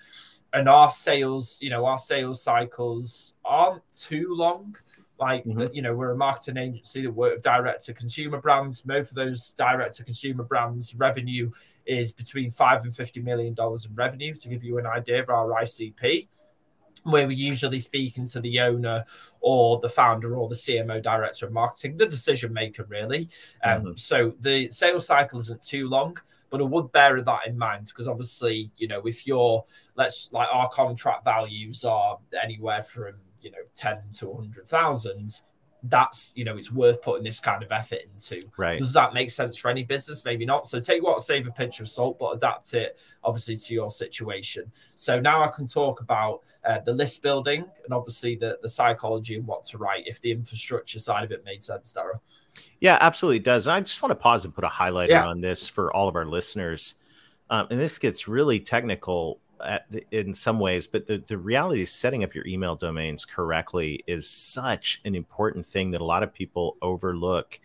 and 0.52 0.68
our 0.68 0.90
sales, 0.90 1.58
you 1.60 1.70
know, 1.70 1.84
our 1.84 1.98
sales 1.98 2.42
cycles 2.42 3.34
aren't 3.44 3.82
too 3.92 4.34
long. 4.34 4.76
Like, 5.18 5.44
mm-hmm. 5.44 5.72
you 5.74 5.82
know, 5.82 5.94
we're 5.94 6.12
a 6.12 6.16
marketing 6.16 6.56
agency 6.56 7.02
that 7.02 7.10
work 7.10 7.34
with 7.34 7.42
direct 7.42 7.84
to 7.86 7.94
consumer 7.94 8.40
brands. 8.40 8.86
Most 8.86 9.10
of 9.10 9.16
those 9.16 9.52
direct 9.52 9.96
to 9.96 10.04
consumer 10.04 10.44
brands' 10.44 10.94
revenue 10.94 11.50
is 11.84 12.10
between 12.10 12.50
five 12.50 12.84
and 12.84 12.94
fifty 12.94 13.20
million 13.20 13.52
dollars 13.52 13.84
in 13.84 13.94
revenue. 13.94 14.32
To 14.32 14.48
give 14.48 14.64
you 14.64 14.78
an 14.78 14.86
idea 14.86 15.22
of 15.22 15.28
our 15.28 15.50
ICP, 15.60 16.26
where 17.04 17.26
we're 17.26 17.32
usually 17.32 17.78
speaking 17.78 18.26
to 18.26 18.40
the 18.40 18.60
owner 18.60 19.04
or 19.40 19.80
the 19.80 19.88
founder 19.88 20.36
or 20.36 20.48
the 20.48 20.54
CMO 20.54 21.02
director 21.02 21.46
of 21.46 21.52
marketing, 21.52 21.96
the 21.96 22.06
decision 22.06 22.52
maker, 22.52 22.84
really. 22.88 23.28
Um, 23.64 23.82
mm-hmm. 23.82 23.96
So 23.96 24.34
the 24.40 24.68
sales 24.70 25.06
cycle 25.06 25.38
isn't 25.40 25.62
too 25.62 25.88
long, 25.88 26.18
but 26.50 26.60
I 26.60 26.64
would 26.64 26.92
bear 26.92 27.20
that 27.22 27.46
in 27.46 27.56
mind 27.56 27.86
because 27.86 28.08
obviously, 28.08 28.70
you 28.76 28.88
know, 28.88 29.00
if 29.02 29.26
you're, 29.26 29.64
let's 29.96 30.30
like 30.32 30.48
our 30.52 30.68
contract 30.68 31.24
values 31.24 31.84
are 31.84 32.18
anywhere 32.42 32.82
from, 32.82 33.14
you 33.40 33.50
know, 33.50 33.58
10 33.74 33.98
to 34.18 34.28
100,000, 34.28 35.40
that's 35.84 36.32
you 36.36 36.44
know 36.44 36.56
it's 36.56 36.70
worth 36.70 37.00
putting 37.02 37.24
this 37.24 37.40
kind 37.40 37.62
of 37.62 37.72
effort 37.72 38.00
into. 38.12 38.44
Right. 38.56 38.78
Does 38.78 38.92
that 38.92 39.14
make 39.14 39.30
sense 39.30 39.56
for 39.56 39.70
any 39.70 39.82
business? 39.82 40.24
Maybe 40.24 40.44
not. 40.44 40.66
So 40.66 40.80
take 40.80 41.02
what 41.02 41.20
save 41.22 41.46
a 41.46 41.50
pinch 41.50 41.80
of 41.80 41.88
salt, 41.88 42.18
but 42.18 42.36
adapt 42.36 42.74
it 42.74 42.98
obviously 43.24 43.56
to 43.56 43.74
your 43.74 43.90
situation. 43.90 44.70
So 44.94 45.20
now 45.20 45.42
I 45.42 45.48
can 45.48 45.66
talk 45.66 46.00
about 46.00 46.40
uh, 46.64 46.80
the 46.80 46.92
list 46.92 47.22
building 47.22 47.64
and 47.84 47.94
obviously 47.94 48.36
the 48.36 48.58
the 48.62 48.68
psychology 48.68 49.36
and 49.36 49.46
what 49.46 49.64
to 49.64 49.78
write 49.78 50.06
if 50.06 50.20
the 50.20 50.30
infrastructure 50.30 50.98
side 50.98 51.24
of 51.24 51.32
it 51.32 51.44
made 51.44 51.62
sense, 51.62 51.92
Darrell. 51.92 52.22
Yeah, 52.80 52.98
absolutely 53.00 53.40
does. 53.40 53.66
And 53.66 53.74
I 53.74 53.80
just 53.80 54.02
want 54.02 54.10
to 54.10 54.16
pause 54.16 54.44
and 54.44 54.54
put 54.54 54.64
a 54.64 54.68
highlighter 54.68 55.10
yeah. 55.10 55.26
on 55.26 55.40
this 55.40 55.66
for 55.66 55.94
all 55.94 56.08
of 56.08 56.16
our 56.16 56.26
listeners. 56.26 56.96
Um, 57.50 57.66
and 57.70 57.80
this 57.80 57.98
gets 57.98 58.28
really 58.28 58.60
technical 58.60 59.40
at, 59.64 59.86
in 60.10 60.34
some 60.34 60.58
ways, 60.58 60.86
but 60.86 61.06
the, 61.06 61.18
the 61.18 61.38
reality 61.38 61.82
is 61.82 61.92
setting 61.92 62.24
up 62.24 62.34
your 62.34 62.46
email 62.46 62.76
domains 62.76 63.24
correctly 63.24 64.02
is 64.06 64.28
such 64.28 65.00
an 65.04 65.14
important 65.14 65.66
thing 65.66 65.90
that 65.90 66.00
a 66.00 66.04
lot 66.04 66.22
of 66.22 66.32
people 66.32 66.76
overlook. 66.82 67.58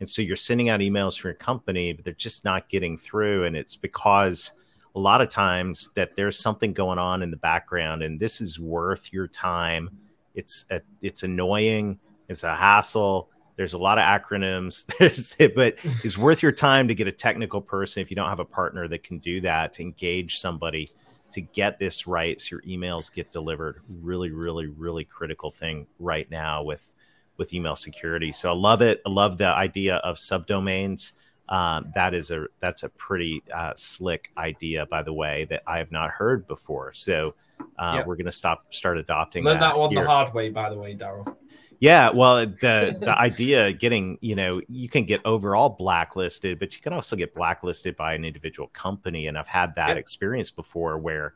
And 0.00 0.08
so 0.08 0.22
you're 0.22 0.36
sending 0.36 0.68
out 0.68 0.80
emails 0.80 1.18
from 1.18 1.28
your 1.28 1.34
company, 1.34 1.92
but 1.92 2.04
they're 2.04 2.14
just 2.14 2.44
not 2.44 2.68
getting 2.68 2.96
through. 2.96 3.44
And 3.44 3.56
it's 3.56 3.76
because 3.76 4.52
a 4.94 5.00
lot 5.00 5.20
of 5.20 5.28
times 5.28 5.90
that 5.94 6.16
there's 6.16 6.38
something 6.38 6.72
going 6.72 6.98
on 6.98 7.22
in 7.22 7.30
the 7.30 7.36
background, 7.36 8.02
and 8.02 8.18
this 8.18 8.40
is 8.40 8.58
worth 8.58 9.12
your 9.12 9.28
time. 9.28 9.90
It's 10.34 10.64
a, 10.70 10.80
it's 11.02 11.22
annoying. 11.22 11.98
It's 12.28 12.44
a 12.44 12.54
hassle. 12.54 13.28
There's 13.56 13.74
a 13.74 13.78
lot 13.78 13.98
of 13.98 14.04
acronyms. 14.04 14.86
There's, 14.98 15.34
but 15.54 15.78
it's 16.04 16.16
worth 16.16 16.42
your 16.42 16.52
time 16.52 16.86
to 16.88 16.94
get 16.94 17.08
a 17.08 17.12
technical 17.12 17.60
person 17.60 18.00
if 18.00 18.10
you 18.10 18.14
don't 18.14 18.28
have 18.28 18.40
a 18.40 18.44
partner 18.44 18.86
that 18.88 19.02
can 19.02 19.18
do 19.18 19.40
that 19.40 19.72
to 19.74 19.82
engage 19.82 20.38
somebody 20.38 20.86
to 21.30 21.40
get 21.40 21.78
this 21.78 22.06
right 22.06 22.40
so 22.40 22.56
your 22.56 22.62
emails 22.62 23.12
get 23.12 23.30
delivered. 23.30 23.80
Really 23.88 24.30
really 24.30 24.66
really 24.66 25.04
critical 25.04 25.50
thing 25.50 25.86
right 25.98 26.30
now 26.30 26.62
with 26.62 26.92
with 27.36 27.52
email 27.52 27.76
security. 27.76 28.32
So 28.32 28.50
i 28.50 28.54
love 28.54 28.82
it. 28.82 29.00
I 29.06 29.10
love 29.10 29.38
the 29.38 29.46
idea 29.46 29.96
of 29.96 30.16
subdomains. 30.16 31.12
Um, 31.48 31.92
that 31.94 32.12
is 32.12 32.30
a 32.30 32.46
that's 32.60 32.82
a 32.82 32.88
pretty 32.90 33.42
uh, 33.54 33.72
slick 33.74 34.30
idea 34.36 34.84
by 34.86 35.02
the 35.02 35.12
way 35.14 35.46
that 35.48 35.62
i 35.66 35.78
have 35.78 35.90
not 35.90 36.10
heard 36.10 36.46
before. 36.46 36.92
So 36.92 37.34
uh, 37.78 37.92
yep. 37.96 38.06
we're 38.06 38.16
going 38.16 38.26
to 38.26 38.32
stop 38.32 38.72
start 38.72 38.98
adopting 38.98 39.44
learn 39.44 39.60
that, 39.60 39.72
that 39.72 39.78
one 39.78 39.90
here. 39.90 40.02
the 40.02 40.08
hard 40.08 40.32
way 40.34 40.50
by 40.50 40.70
the 40.70 40.78
way 40.78 40.94
darrell 40.94 41.38
yeah, 41.80 42.10
well, 42.10 42.44
the 42.44 42.96
the 43.00 43.18
idea 43.18 43.72
getting, 43.72 44.18
you 44.20 44.34
know, 44.34 44.60
you 44.68 44.88
can 44.88 45.04
get 45.04 45.20
overall 45.24 45.68
blacklisted, 45.68 46.58
but 46.58 46.74
you 46.74 46.82
can 46.82 46.92
also 46.92 47.14
get 47.14 47.34
blacklisted 47.34 47.96
by 47.96 48.14
an 48.14 48.24
individual 48.24 48.68
company 48.68 49.26
and 49.26 49.38
I've 49.38 49.48
had 49.48 49.74
that 49.76 49.96
experience 49.96 50.50
before 50.50 50.98
where 50.98 51.34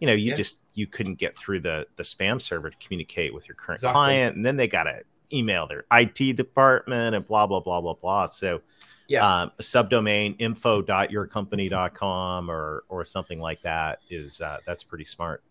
you 0.00 0.06
know, 0.06 0.12
you 0.12 0.30
yeah. 0.30 0.36
just 0.36 0.60
you 0.74 0.86
couldn't 0.86 1.16
get 1.16 1.36
through 1.36 1.60
the 1.60 1.86
the 1.96 2.02
spam 2.02 2.40
server 2.40 2.70
to 2.70 2.76
communicate 2.78 3.34
with 3.34 3.48
your 3.48 3.56
current 3.56 3.78
exactly. 3.78 3.94
client 3.94 4.36
and 4.36 4.46
then 4.46 4.56
they 4.56 4.68
got 4.68 4.84
to 4.84 5.00
email 5.32 5.66
their 5.66 5.84
IT 5.92 6.36
department 6.36 7.16
and 7.16 7.26
blah 7.26 7.46
blah 7.46 7.60
blah 7.60 7.80
blah 7.80 7.94
blah. 7.94 8.26
So 8.26 8.60
yeah. 9.08 9.26
Um, 9.26 9.50
a 9.58 9.62
subdomain 9.62 10.36
info.yourcompany.com 10.38 12.50
or 12.50 12.84
or 12.90 13.06
something 13.06 13.40
like 13.40 13.62
that 13.62 14.00
is 14.10 14.42
uh, 14.42 14.58
that's 14.66 14.84
pretty 14.84 15.06
smart. 15.06 15.42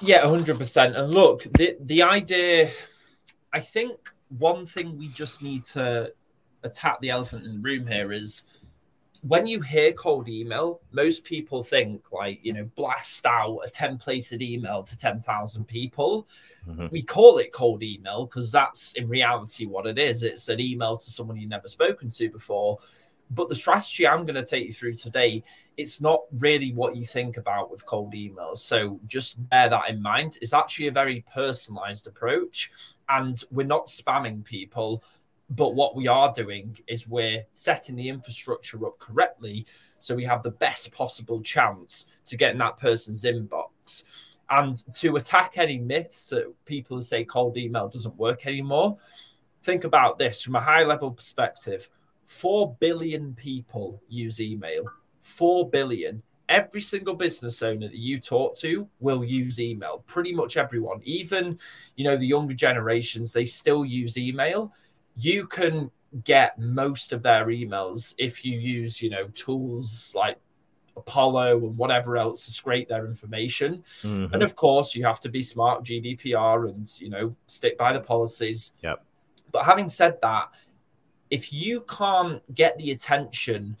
Yeah, 0.00 0.24
100%. 0.24 0.96
And 0.96 1.12
look, 1.12 1.42
the 1.42 1.76
the 1.80 2.02
idea 2.02 2.70
I 3.52 3.60
think 3.60 4.10
one 4.38 4.66
thing 4.66 4.96
we 4.98 5.08
just 5.08 5.42
need 5.42 5.64
to 5.64 6.12
attack 6.62 7.00
the 7.00 7.10
elephant 7.10 7.44
in 7.44 7.54
the 7.54 7.60
room 7.60 7.86
here 7.86 8.12
is 8.12 8.44
when 9.22 9.46
you 9.46 9.60
hear 9.60 9.92
cold 9.92 10.28
email, 10.28 10.80
most 10.90 11.22
people 11.22 11.62
think 11.62 12.10
like, 12.10 12.44
you 12.44 12.52
know, 12.52 12.68
blast 12.74 13.24
out 13.24 13.60
a 13.64 13.70
templated 13.70 14.42
email 14.42 14.82
to 14.82 14.98
10,000 14.98 15.64
people. 15.64 16.26
Mm-hmm. 16.68 16.88
We 16.90 17.02
call 17.02 17.38
it 17.38 17.52
cold 17.52 17.84
email 17.84 18.26
because 18.26 18.50
that's 18.50 18.92
in 18.94 19.08
reality 19.08 19.64
what 19.64 19.86
it 19.86 19.96
is. 19.96 20.24
It's 20.24 20.48
an 20.48 20.58
email 20.58 20.96
to 20.96 21.10
someone 21.10 21.36
you've 21.36 21.50
never 21.50 21.68
spoken 21.68 22.08
to 22.10 22.30
before. 22.30 22.78
But 23.30 23.48
the 23.48 23.54
strategy 23.54 24.06
I'm 24.06 24.26
going 24.26 24.34
to 24.34 24.44
take 24.44 24.66
you 24.66 24.72
through 24.72 24.94
today, 24.94 25.42
it's 25.76 26.00
not 26.00 26.22
really 26.38 26.72
what 26.72 26.96
you 26.96 27.06
think 27.06 27.36
about 27.36 27.70
with 27.70 27.86
cold 27.86 28.12
emails. 28.14 28.58
So 28.58 29.00
just 29.06 29.36
bear 29.48 29.70
that 29.70 29.88
in 29.88 30.02
mind. 30.02 30.36
It's 30.42 30.52
actually 30.52 30.88
a 30.88 30.92
very 30.92 31.24
personalized 31.32 32.08
approach 32.08 32.70
and 33.12 33.42
we're 33.50 33.66
not 33.66 33.86
spamming 33.86 34.44
people. 34.44 35.02
But 35.50 35.74
what 35.74 35.94
we 35.94 36.08
are 36.08 36.32
doing 36.32 36.78
is 36.86 37.06
we're 37.06 37.44
setting 37.52 37.94
the 37.94 38.08
infrastructure 38.08 38.86
up 38.86 38.98
correctly 38.98 39.66
so 39.98 40.14
we 40.14 40.24
have 40.24 40.42
the 40.42 40.50
best 40.50 40.90
possible 40.92 41.42
chance 41.42 42.06
to 42.24 42.36
get 42.36 42.52
in 42.52 42.58
that 42.58 42.78
person's 42.78 43.24
inbox. 43.24 44.04
And 44.48 44.82
to 44.94 45.16
attack 45.16 45.54
any 45.56 45.78
myths 45.78 46.30
that 46.30 46.52
people 46.64 47.00
say 47.00 47.24
cold 47.24 47.56
email 47.56 47.88
doesn't 47.88 48.16
work 48.16 48.46
anymore, 48.46 48.96
think 49.62 49.84
about 49.84 50.18
this 50.18 50.42
from 50.42 50.56
a 50.56 50.60
high 50.60 50.84
level 50.84 51.10
perspective 51.10 51.88
4 52.24 52.76
billion 52.80 53.34
people 53.34 54.00
use 54.08 54.40
email. 54.40 54.84
4 55.20 55.68
billion 55.68 56.22
every 56.48 56.80
single 56.80 57.14
business 57.14 57.62
owner 57.62 57.88
that 57.88 57.96
you 57.96 58.20
talk 58.20 58.56
to 58.58 58.88
will 59.00 59.24
use 59.24 59.60
email. 59.60 60.04
Pretty 60.06 60.34
much 60.34 60.56
everyone. 60.56 61.00
Even 61.04 61.58
you 61.96 62.04
know 62.04 62.16
the 62.16 62.26
younger 62.26 62.54
generations 62.54 63.32
they 63.32 63.44
still 63.44 63.84
use 63.84 64.16
email. 64.16 64.72
You 65.16 65.46
can 65.46 65.90
get 66.24 66.58
most 66.58 67.12
of 67.12 67.22
their 67.22 67.46
emails 67.46 68.14
if 68.18 68.44
you 68.44 68.58
use 68.58 69.00
you 69.00 69.10
know 69.10 69.28
tools 69.28 70.12
like 70.14 70.38
apollo 70.94 71.56
and 71.56 71.76
whatever 71.78 72.18
else 72.18 72.44
to 72.44 72.50
scrape 72.50 72.88
their 72.88 73.06
information. 73.06 73.82
Mm-hmm. 74.02 74.34
and 74.34 74.42
of 74.42 74.54
course 74.54 74.94
you 74.94 75.04
have 75.06 75.20
to 75.20 75.30
be 75.30 75.40
smart 75.40 75.84
gdpr 75.84 76.68
and 76.68 76.86
you 77.00 77.08
know 77.08 77.34
stick 77.46 77.78
by 77.78 77.92
the 77.92 78.00
policies. 78.00 78.72
Yep. 78.82 79.04
But 79.52 79.64
having 79.64 79.88
said 79.88 80.18
that 80.22 80.48
if 81.30 81.50
you 81.50 81.80
can't 81.88 82.42
get 82.54 82.76
the 82.76 82.90
attention 82.90 83.76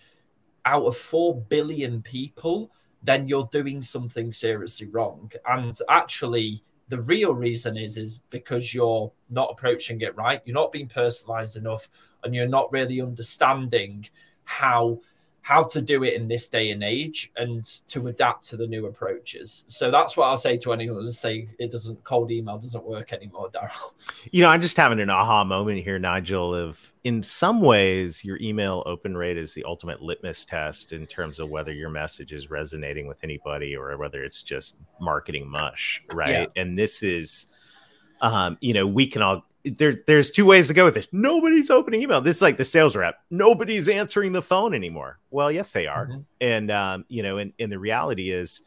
out 0.64 0.84
of 0.84 0.96
4 0.96 1.40
billion 1.48 2.02
people, 2.02 2.70
then 3.02 3.26
you're 3.26 3.48
doing 3.52 3.82
something 3.82 4.30
seriously 4.30 4.86
wrong. 4.86 5.30
And 5.46 5.76
actually, 5.88 6.62
the 6.88 7.00
real 7.02 7.34
reason 7.34 7.76
is 7.76 7.96
is 7.96 8.18
because 8.30 8.74
you're 8.74 9.10
not 9.30 9.48
approaching 9.50 10.00
it 10.02 10.16
right. 10.16 10.42
You're 10.44 10.54
not 10.54 10.72
being 10.72 10.88
personalized 10.88 11.56
enough, 11.56 11.88
and 12.22 12.34
you're 12.34 12.46
not 12.46 12.72
really 12.72 13.00
understanding 13.00 14.06
how 14.44 15.00
how 15.42 15.60
to 15.60 15.80
do 15.80 16.04
it 16.04 16.14
in 16.14 16.28
this 16.28 16.48
day 16.48 16.70
and 16.70 16.84
age 16.84 17.32
and 17.36 17.64
to 17.88 18.06
adapt 18.06 18.44
to 18.44 18.56
the 18.56 18.66
new 18.66 18.86
approaches. 18.86 19.64
So 19.66 19.90
that's 19.90 20.16
what 20.16 20.26
I'll 20.26 20.36
say 20.36 20.56
to 20.58 20.72
anyone 20.72 21.02
who 21.02 21.10
say 21.10 21.48
it 21.58 21.72
doesn't 21.72 22.02
cold 22.04 22.30
email 22.30 22.58
doesn't 22.58 22.84
work 22.84 23.12
anymore, 23.12 23.50
Darrell. 23.52 23.94
You 24.30 24.42
know, 24.42 24.48
I'm 24.48 24.62
just 24.62 24.76
having 24.76 25.00
an 25.00 25.10
aha 25.10 25.42
moment 25.42 25.82
here, 25.82 25.98
Nigel, 25.98 26.54
of 26.54 26.92
in 27.02 27.22
some 27.24 27.60
ways 27.60 28.24
your 28.24 28.38
email 28.40 28.84
open 28.86 29.16
rate 29.16 29.36
is 29.36 29.52
the 29.52 29.64
ultimate 29.64 30.00
litmus 30.00 30.44
test 30.44 30.92
in 30.92 31.06
terms 31.06 31.40
of 31.40 31.50
whether 31.50 31.72
your 31.72 31.90
message 31.90 32.32
is 32.32 32.48
resonating 32.48 33.08
with 33.08 33.22
anybody 33.24 33.76
or 33.76 33.96
whether 33.98 34.22
it's 34.22 34.42
just 34.42 34.76
marketing 35.00 35.48
mush, 35.48 36.02
right? 36.14 36.30
Yeah. 36.54 36.62
And 36.62 36.78
this 36.78 37.02
is 37.02 37.46
um, 38.22 38.56
you 38.60 38.72
know, 38.72 38.86
we 38.86 39.08
can 39.08 39.20
all 39.20 39.44
there, 39.64 40.02
there's 40.06 40.30
two 40.30 40.46
ways 40.46 40.68
to 40.68 40.74
go 40.74 40.84
with 40.84 40.94
this. 40.94 41.08
Nobody's 41.12 41.70
opening 41.70 42.02
email. 42.02 42.20
This 42.20 42.36
is 42.36 42.42
like 42.42 42.56
the 42.56 42.64
sales 42.64 42.96
rep. 42.96 43.16
Nobody's 43.30 43.88
answering 43.88 44.32
the 44.32 44.42
phone 44.42 44.74
anymore. 44.74 45.20
Well, 45.30 45.52
yes, 45.52 45.72
they 45.72 45.86
are. 45.86 46.06
Mm-hmm. 46.06 46.20
And 46.40 46.70
um, 46.70 47.04
you 47.08 47.22
know, 47.22 47.38
and, 47.38 47.52
and 47.58 47.70
the 47.70 47.78
reality 47.78 48.30
is, 48.30 48.62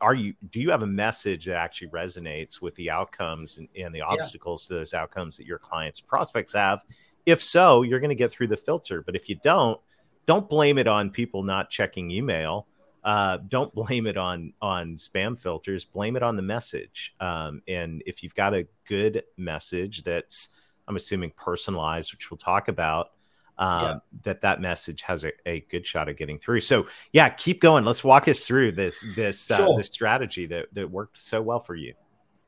are 0.00 0.14
you 0.14 0.34
do 0.50 0.60
you 0.60 0.70
have 0.70 0.82
a 0.82 0.86
message 0.86 1.46
that 1.46 1.56
actually 1.56 1.88
resonates 1.88 2.60
with 2.60 2.74
the 2.76 2.90
outcomes 2.90 3.58
and, 3.58 3.68
and 3.78 3.94
the 3.94 4.02
obstacles 4.02 4.64
yeah. 4.64 4.74
to 4.74 4.80
those 4.80 4.94
outcomes 4.94 5.36
that 5.36 5.46
your 5.46 5.58
clients 5.58 6.00
prospects 6.00 6.54
have? 6.54 6.84
If 7.26 7.42
so, 7.42 7.82
you're 7.82 8.00
going 8.00 8.10
to 8.10 8.14
get 8.16 8.30
through 8.30 8.48
the 8.48 8.56
filter. 8.56 9.02
But 9.02 9.14
if 9.14 9.28
you 9.28 9.36
don't, 9.36 9.80
don't 10.26 10.48
blame 10.48 10.78
it 10.78 10.88
on 10.88 11.10
people 11.10 11.42
not 11.42 11.70
checking 11.70 12.10
email 12.10 12.66
uh, 13.04 13.38
don't 13.48 13.74
blame 13.74 14.06
it 14.06 14.16
on 14.16 14.52
on 14.60 14.96
spam 14.96 15.38
filters 15.38 15.84
blame 15.84 16.16
it 16.16 16.22
on 16.22 16.36
the 16.36 16.42
message 16.42 17.14
um, 17.20 17.62
and 17.68 18.02
if 18.06 18.22
you've 18.22 18.34
got 18.34 18.54
a 18.54 18.66
good 18.86 19.22
message 19.36 20.02
that's 20.02 20.50
i'm 20.88 20.96
assuming 20.96 21.32
personalized 21.36 22.12
which 22.12 22.30
we'll 22.30 22.38
talk 22.38 22.68
about 22.68 23.10
um, 23.58 23.82
yeah. 23.82 23.94
that 24.22 24.40
that 24.40 24.60
message 24.60 25.02
has 25.02 25.24
a, 25.24 25.32
a, 25.46 25.60
good 25.68 25.86
shot 25.86 26.08
of 26.08 26.16
getting 26.16 26.38
through 26.38 26.60
so 26.60 26.86
yeah 27.12 27.28
keep 27.28 27.60
going 27.60 27.84
let's 27.84 28.02
walk 28.02 28.26
us 28.28 28.46
through 28.46 28.72
this 28.72 29.04
this 29.14 29.50
uh, 29.50 29.58
sure. 29.58 29.76
this 29.76 29.88
strategy 29.88 30.46
that 30.46 30.66
that 30.72 30.90
worked 30.90 31.18
so 31.18 31.40
well 31.42 31.60
for 31.60 31.74
you 31.74 31.92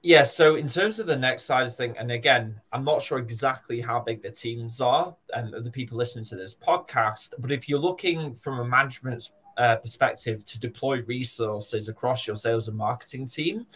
yeah, 0.04 0.23
so 0.23 0.56
in 0.56 0.68
terms 0.68 0.99
of 0.99 1.06
the 1.06 1.16
next 1.16 1.44
size 1.44 1.76
thing, 1.76 1.96
and 1.96 2.11
again, 2.11 2.61
I'm 2.75 2.84
not 2.84 3.00
sure 3.02 3.16
exactly 3.16 3.80
how 3.80 4.00
big 4.00 4.20
the 4.20 4.30
teams 4.30 4.82
are 4.82 5.16
and 5.34 5.64
the 5.64 5.70
people 5.70 5.96
listening 5.96 6.26
to 6.26 6.37
this 6.37 6.54
podcast, 6.54 7.32
but 7.38 7.50
if 7.50 7.70
you're 7.70 7.78
looking 7.78 8.34
from 8.34 8.58
a 8.58 8.64
management 8.66 9.30
uh, 9.56 9.76
perspective 9.76 10.44
to 10.44 10.58
deploy 10.58 11.02
resources 11.02 11.88
across 11.88 12.26
your 12.26 12.37
sales 12.37 12.68
and 12.68 12.76
marketing 12.76 13.26
team, 13.26 13.66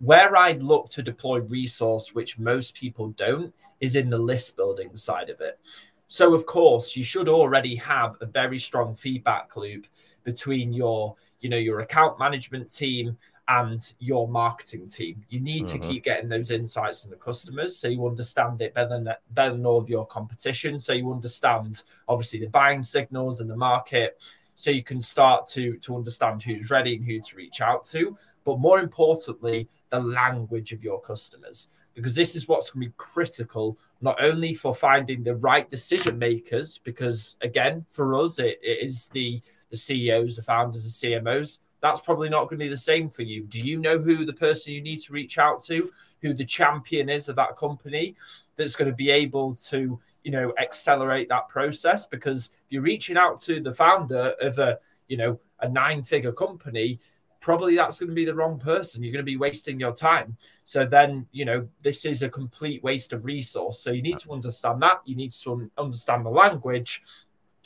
where 0.00 0.36
I'd 0.36 0.62
look 0.62 0.88
to 0.90 1.02
deploy 1.02 1.40
resource, 1.40 2.14
which 2.14 2.38
most 2.38 2.74
people 2.74 3.08
don't, 3.10 3.54
is 3.80 3.96
in 3.96 4.10
the 4.10 4.18
list 4.18 4.56
building 4.56 4.96
side 4.96 5.30
of 5.30 5.40
it. 5.40 5.58
So, 6.06 6.34
of 6.34 6.46
course, 6.46 6.96
you 6.96 7.02
should 7.02 7.28
already 7.28 7.74
have 7.76 8.16
a 8.20 8.26
very 8.26 8.58
strong 8.58 8.94
feedback 8.94 9.56
loop 9.56 9.86
between 10.22 10.72
your, 10.72 11.16
you 11.40 11.48
know, 11.48 11.56
your 11.56 11.80
account 11.80 12.18
management 12.18 12.72
team 12.72 13.16
and 13.48 13.92
your 13.98 14.28
marketing 14.28 14.86
team. 14.86 15.24
You 15.28 15.40
need 15.40 15.66
to 15.66 15.78
mm-hmm. 15.78 15.90
keep 15.90 16.04
getting 16.04 16.28
those 16.28 16.50
insights 16.50 17.02
from 17.02 17.10
the 17.10 17.16
customers 17.16 17.76
so 17.76 17.88
you 17.88 18.06
understand 18.06 18.62
it 18.62 18.74
better 18.74 18.88
than 18.88 19.08
better 19.32 19.52
than 19.52 19.66
all 19.66 19.78
of 19.78 19.88
your 19.88 20.06
competition. 20.06 20.78
So 20.78 20.92
you 20.92 21.12
understand 21.12 21.82
obviously 22.08 22.40
the 22.40 22.48
buying 22.48 22.82
signals 22.82 23.40
in 23.40 23.48
the 23.48 23.56
market. 23.56 24.18
So 24.54 24.70
you 24.70 24.82
can 24.82 25.00
start 25.00 25.46
to 25.48 25.76
to 25.78 25.96
understand 25.96 26.42
who's 26.42 26.70
ready 26.70 26.96
and 26.96 27.04
who 27.04 27.20
to 27.20 27.36
reach 27.36 27.60
out 27.60 27.84
to. 27.86 28.16
But 28.44 28.58
more 28.58 28.80
importantly, 28.80 29.68
the 29.90 30.00
language 30.00 30.72
of 30.72 30.84
your 30.84 31.00
customers. 31.00 31.68
Because 31.94 32.14
this 32.14 32.34
is 32.34 32.48
what's 32.48 32.70
going 32.70 32.82
to 32.82 32.88
be 32.88 32.94
critical, 32.96 33.78
not 34.00 34.20
only 34.20 34.52
for 34.52 34.74
finding 34.74 35.22
the 35.22 35.36
right 35.36 35.70
decision 35.70 36.18
makers, 36.18 36.78
because 36.78 37.36
again, 37.40 37.86
for 37.88 38.14
us, 38.14 38.40
it, 38.40 38.58
it 38.62 38.84
is 38.84 39.08
the 39.08 39.40
the 39.70 39.76
CEOs, 39.76 40.36
the 40.36 40.42
founders, 40.42 40.84
the 40.84 41.08
CMOs, 41.08 41.58
that's 41.84 42.00
probably 42.00 42.30
not 42.30 42.44
going 42.44 42.58
to 42.58 42.64
be 42.64 42.70
the 42.70 42.76
same 42.78 43.10
for 43.10 43.20
you. 43.20 43.42
Do 43.44 43.60
you 43.60 43.78
know 43.78 43.98
who 43.98 44.24
the 44.24 44.32
person 44.32 44.72
you 44.72 44.80
need 44.80 45.00
to 45.02 45.12
reach 45.12 45.36
out 45.36 45.62
to, 45.64 45.90
who 46.22 46.32
the 46.32 46.42
champion 46.42 47.10
is 47.10 47.28
of 47.28 47.36
that 47.36 47.58
company 47.58 48.16
that's 48.56 48.74
going 48.74 48.90
to 48.90 48.96
be 48.96 49.10
able 49.10 49.54
to, 49.56 50.00
you 50.22 50.30
know, 50.30 50.54
accelerate 50.56 51.28
that 51.28 51.46
process? 51.48 52.06
Because 52.06 52.46
if 52.46 52.72
you're 52.72 52.80
reaching 52.80 53.18
out 53.18 53.38
to 53.40 53.60
the 53.60 53.70
founder 53.70 54.32
of 54.40 54.58
a, 54.58 54.78
you 55.08 55.18
know, 55.18 55.38
a 55.60 55.68
nine 55.68 56.02
figure 56.02 56.32
company, 56.32 56.98
probably 57.42 57.76
that's 57.76 57.98
going 57.98 58.08
to 58.08 58.14
be 58.14 58.24
the 58.24 58.34
wrong 58.34 58.58
person. 58.58 59.02
You're 59.02 59.12
going 59.12 59.22
to 59.26 59.30
be 59.30 59.36
wasting 59.36 59.78
your 59.78 59.92
time. 59.92 60.38
So 60.64 60.86
then, 60.86 61.26
you 61.32 61.44
know, 61.44 61.68
this 61.82 62.06
is 62.06 62.22
a 62.22 62.30
complete 62.30 62.82
waste 62.82 63.12
of 63.12 63.26
resource. 63.26 63.78
So 63.78 63.90
you 63.90 64.00
need 64.00 64.16
to 64.20 64.32
understand 64.32 64.80
that. 64.80 65.02
You 65.04 65.16
need 65.16 65.32
to 65.32 65.70
understand 65.76 66.24
the 66.24 66.30
language. 66.30 67.02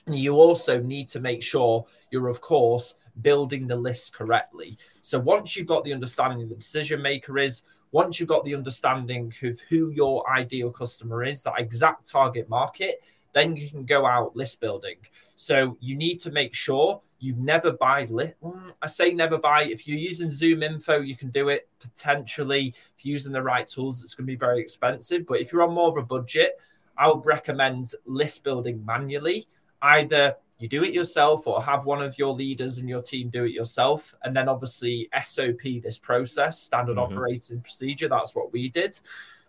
You 0.08 0.34
also 0.34 0.80
need 0.80 1.06
to 1.08 1.20
make 1.20 1.42
sure 1.42 1.86
you're, 2.10 2.26
of 2.26 2.40
course, 2.40 2.94
building 3.22 3.66
the 3.66 3.76
list 3.76 4.12
correctly. 4.12 4.76
So 5.02 5.18
once 5.18 5.56
you've 5.56 5.66
got 5.66 5.84
the 5.84 5.92
understanding 5.92 6.42
of 6.42 6.48
the 6.48 6.56
decision 6.56 7.02
maker 7.02 7.38
is, 7.38 7.62
once 7.92 8.20
you've 8.20 8.28
got 8.28 8.44
the 8.44 8.54
understanding 8.54 9.32
of 9.42 9.60
who 9.68 9.90
your 9.90 10.28
ideal 10.30 10.70
customer 10.70 11.24
is, 11.24 11.42
that 11.42 11.54
exact 11.58 12.08
target 12.08 12.48
market, 12.48 13.02
then 13.34 13.56
you 13.56 13.70
can 13.70 13.84
go 13.84 14.06
out 14.06 14.36
list 14.36 14.60
building. 14.60 14.96
So 15.36 15.76
you 15.80 15.96
need 15.96 16.16
to 16.16 16.30
make 16.30 16.54
sure 16.54 17.00
you 17.20 17.34
never 17.36 17.72
buy 17.72 18.04
list. 18.04 18.34
Mm, 18.42 18.72
I 18.80 18.86
say 18.86 19.12
never 19.12 19.38
buy. 19.38 19.64
If 19.64 19.86
you're 19.86 19.98
using 19.98 20.30
Zoom 20.30 20.62
Info, 20.62 21.00
you 21.00 21.16
can 21.16 21.30
do 21.30 21.48
it 21.48 21.68
potentially. 21.80 22.68
If 22.68 23.04
you're 23.04 23.12
using 23.12 23.32
the 23.32 23.42
right 23.42 23.66
tools, 23.66 24.02
it's 24.02 24.14
going 24.14 24.26
to 24.26 24.32
be 24.32 24.36
very 24.36 24.60
expensive. 24.60 25.26
But 25.26 25.40
if 25.40 25.52
you're 25.52 25.62
on 25.62 25.74
more 25.74 25.88
of 25.88 25.96
a 25.96 26.06
budget, 26.06 26.60
I 26.96 27.08
would 27.08 27.26
recommend 27.26 27.92
list 28.06 28.44
building 28.44 28.84
manually. 28.84 29.46
Either 29.82 30.36
you 30.58 30.68
do 30.68 30.82
it 30.82 30.92
yourself 30.92 31.46
or 31.46 31.62
have 31.62 31.84
one 31.84 32.02
of 32.02 32.18
your 32.18 32.32
leaders 32.32 32.78
in 32.78 32.88
your 32.88 33.00
team 33.00 33.30
do 33.30 33.44
it 33.44 33.52
yourself. 33.52 34.14
And 34.24 34.36
then 34.36 34.48
obviously 34.48 35.08
sop 35.24 35.56
this 35.62 35.98
process 35.98 36.60
standard 36.60 36.96
mm-hmm. 36.96 37.14
operating 37.14 37.60
procedure 37.60 38.08
that's 38.08 38.34
what 38.34 38.52
we 38.52 38.68
did. 38.68 38.98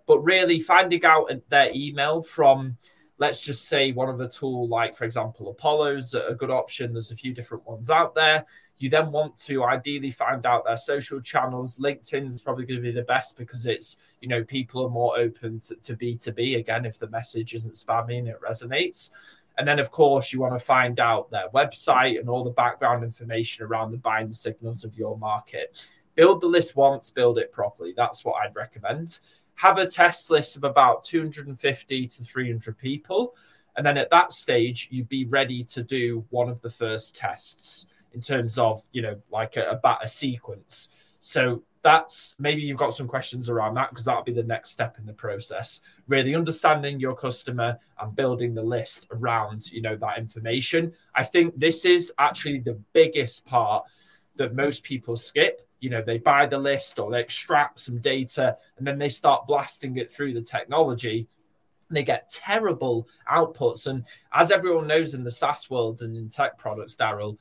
But 0.05 0.19
really 0.19 0.59
finding 0.59 1.03
out 1.05 1.31
their 1.49 1.71
email 1.73 2.21
from 2.21 2.77
let's 3.17 3.41
just 3.41 3.67
say 3.67 3.91
one 3.91 4.07
of 4.07 4.17
the 4.17 4.29
tool 4.29 4.67
like 4.69 4.95
for 4.95 5.03
example 5.03 5.49
apollo's 5.49 6.13
a 6.13 6.35
good 6.35 6.51
option. 6.51 6.93
There's 6.93 7.11
a 7.11 7.15
few 7.15 7.33
different 7.33 7.65
ones 7.67 7.89
out 7.89 8.13
there. 8.13 8.45
You 8.77 8.89
then 8.89 9.11
want 9.11 9.35
to 9.41 9.65
ideally 9.65 10.11
find 10.11 10.45
out 10.45 10.63
their 10.63 10.77
social 10.77 11.19
channels. 11.19 11.77
Linkedin 11.79 12.27
is 12.27 12.39
probably 12.39 12.65
going 12.65 12.79
to 12.79 12.81
be 12.81 12.93
the 12.93 13.01
best 13.01 13.35
because 13.35 13.65
it's 13.65 13.97
you 14.21 14.29
know 14.29 14.43
people 14.43 14.85
are 14.85 14.89
more 14.89 15.17
open 15.17 15.59
to, 15.61 15.75
to 15.75 15.95
b2b 15.95 16.57
again 16.57 16.85
if 16.85 16.99
the 16.99 17.09
message 17.09 17.55
isn't 17.55 17.73
spammy 17.73 18.19
and 18.19 18.27
it 18.27 18.39
resonates 18.47 19.09
and 19.59 19.67
then, 19.67 19.77
of 19.77 19.91
course, 19.91 20.31
you 20.31 20.39
want 20.39 20.57
to 20.57 20.65
find 20.65 21.01
out 21.01 21.29
their 21.29 21.49
website 21.49 22.17
and 22.17 22.29
all 22.29 22.45
the 22.45 22.49
background 22.49 23.03
information 23.03 23.65
around 23.65 23.91
the 23.91 23.97
buying 23.97 24.31
signals 24.31 24.85
of 24.85 24.95
your 24.95 25.17
market. 25.17 25.85
Build 26.15 26.39
the 26.39 26.47
list 26.47 26.77
once, 26.77 27.09
build 27.09 27.37
it 27.37 27.51
properly. 27.51 27.93
That's 27.93 28.23
what 28.23 28.41
I'd 28.41 28.55
recommend. 28.55 29.19
Have 29.55 29.77
a 29.77 29.85
test 29.85 30.31
list 30.31 30.55
of 30.55 30.63
about 30.63 31.03
250 31.03 32.07
to 32.07 32.23
300 32.23 32.77
people. 32.77 33.35
And 33.75 33.85
then 33.85 33.97
at 33.97 34.09
that 34.11 34.31
stage, 34.31 34.87
you'd 34.91 35.09
be 35.09 35.25
ready 35.25 35.65
to 35.65 35.83
do 35.83 36.25
one 36.29 36.47
of 36.47 36.61
the 36.61 36.69
first 36.69 37.13
tests 37.13 37.85
in 38.13 38.21
terms 38.21 38.57
of, 38.57 38.81
you 38.93 39.01
know, 39.01 39.21
like 39.29 39.57
a, 39.57 39.77
a, 40.01 40.07
sequence. 40.07 40.87
So 41.19 41.63
that's 41.81 42.35
maybe 42.39 42.61
you've 42.61 42.77
got 42.77 42.93
some 42.93 43.07
questions 43.07 43.49
around 43.49 43.75
that 43.75 43.89
because 43.89 44.05
that'll 44.05 44.23
be 44.23 44.33
the 44.33 44.43
next 44.43 44.71
step 44.71 44.97
in 44.97 45.05
the 45.05 45.13
process. 45.13 45.79
Really 46.07 46.35
understanding 46.35 46.99
your 46.99 47.15
customer 47.15 47.79
and 47.99 48.15
building 48.15 48.53
the 48.53 48.63
list 48.63 49.07
around 49.11 49.71
you 49.71 49.81
know 49.81 49.95
that 49.97 50.17
information. 50.17 50.93
I 51.15 51.23
think 51.23 51.57
this 51.57 51.85
is 51.85 52.11
actually 52.17 52.59
the 52.59 52.79
biggest 52.93 53.45
part 53.45 53.85
that 54.35 54.55
most 54.55 54.83
people 54.83 55.15
skip. 55.15 55.61
You 55.79 55.89
know 55.89 56.01
they 56.01 56.17
buy 56.17 56.45
the 56.45 56.57
list 56.57 56.99
or 56.99 57.09
they 57.11 57.21
extract 57.21 57.79
some 57.79 57.99
data 57.99 58.57
and 58.77 58.85
then 58.85 58.97
they 58.97 59.09
start 59.09 59.47
blasting 59.47 59.97
it 59.97 60.11
through 60.11 60.33
the 60.33 60.41
technology. 60.41 61.27
They 61.91 62.03
get 62.03 62.29
terrible 62.29 63.07
outputs. 63.31 63.87
And 63.87 64.05
as 64.33 64.51
everyone 64.51 64.87
knows 64.87 65.13
in 65.13 65.23
the 65.23 65.31
saas 65.31 65.69
world 65.69 66.01
and 66.01 66.15
in 66.15 66.27
tech 66.27 66.57
products 66.57 66.95
darrell 66.95 67.39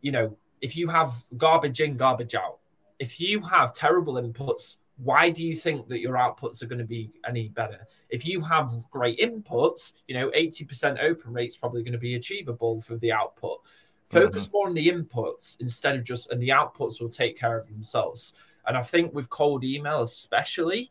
you 0.00 0.12
know 0.12 0.36
if 0.60 0.76
you 0.76 0.88
have 0.88 1.12
garbage 1.36 1.80
in 1.80 1.96
garbage 1.96 2.34
out 2.34 2.58
if 2.98 3.20
you 3.20 3.40
have 3.40 3.74
terrible 3.74 4.14
inputs, 4.14 4.76
why 4.96 5.28
do 5.28 5.44
you 5.44 5.54
think 5.54 5.88
that 5.88 6.00
your 6.00 6.14
outputs 6.14 6.62
are 6.62 6.66
going 6.66 6.78
to 6.78 6.84
be 6.84 7.10
any 7.28 7.48
better? 7.48 7.86
If 8.08 8.24
you 8.24 8.40
have 8.40 8.72
great 8.90 9.18
inputs, 9.18 9.92
you 10.08 10.14
know, 10.14 10.30
80% 10.30 11.02
open 11.02 11.32
rate 11.32 11.48
is 11.48 11.56
probably 11.56 11.82
going 11.82 11.92
to 11.92 11.98
be 11.98 12.14
achievable 12.14 12.80
for 12.80 12.96
the 12.96 13.12
output. 13.12 13.58
Focus 14.06 14.44
mm-hmm. 14.44 14.52
more 14.52 14.66
on 14.68 14.74
the 14.74 14.88
inputs 14.88 15.60
instead 15.60 15.96
of 15.96 16.04
just, 16.04 16.30
and 16.30 16.40
the 16.40 16.48
outputs 16.48 17.00
will 17.00 17.08
take 17.08 17.38
care 17.38 17.58
of 17.58 17.66
themselves. 17.68 18.32
And 18.66 18.76
I 18.76 18.82
think 18.82 19.12
with 19.12 19.28
cold 19.28 19.64
email, 19.64 20.00
especially, 20.00 20.90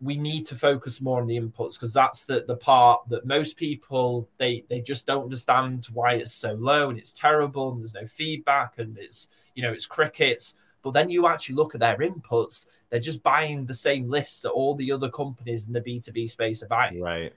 we 0.00 0.16
need 0.16 0.44
to 0.46 0.56
focus 0.56 1.00
more 1.00 1.20
on 1.20 1.26
the 1.26 1.38
inputs 1.38 1.74
because 1.74 1.94
that's 1.94 2.26
the, 2.26 2.44
the 2.46 2.56
part 2.56 3.00
that 3.08 3.24
most 3.24 3.56
people 3.56 4.28
they 4.36 4.64
they 4.68 4.80
just 4.80 5.06
don't 5.06 5.22
understand 5.22 5.86
why 5.92 6.14
it's 6.14 6.32
so 6.32 6.54
low 6.54 6.90
and 6.90 6.98
it's 6.98 7.12
terrible 7.12 7.70
and 7.70 7.80
there's 7.80 7.94
no 7.94 8.04
feedback 8.04 8.78
and 8.78 8.98
it's 8.98 9.28
you 9.54 9.62
know 9.62 9.72
it's 9.72 9.86
crickets 9.86 10.56
but 10.82 10.92
then 10.92 11.08
you 11.08 11.26
actually 11.26 11.54
look 11.54 11.74
at 11.74 11.80
their 11.80 11.98
inputs, 11.98 12.66
they're 12.90 13.00
just 13.00 13.22
buying 13.22 13.64
the 13.66 13.74
same 13.74 14.08
lists 14.08 14.42
that 14.42 14.50
all 14.50 14.74
the 14.74 14.92
other 14.92 15.08
companies 15.08 15.66
in 15.66 15.72
the 15.72 15.80
B2B 15.80 16.28
space 16.28 16.62
are 16.62 16.68
buying. 16.68 17.00
Right. 17.00 17.32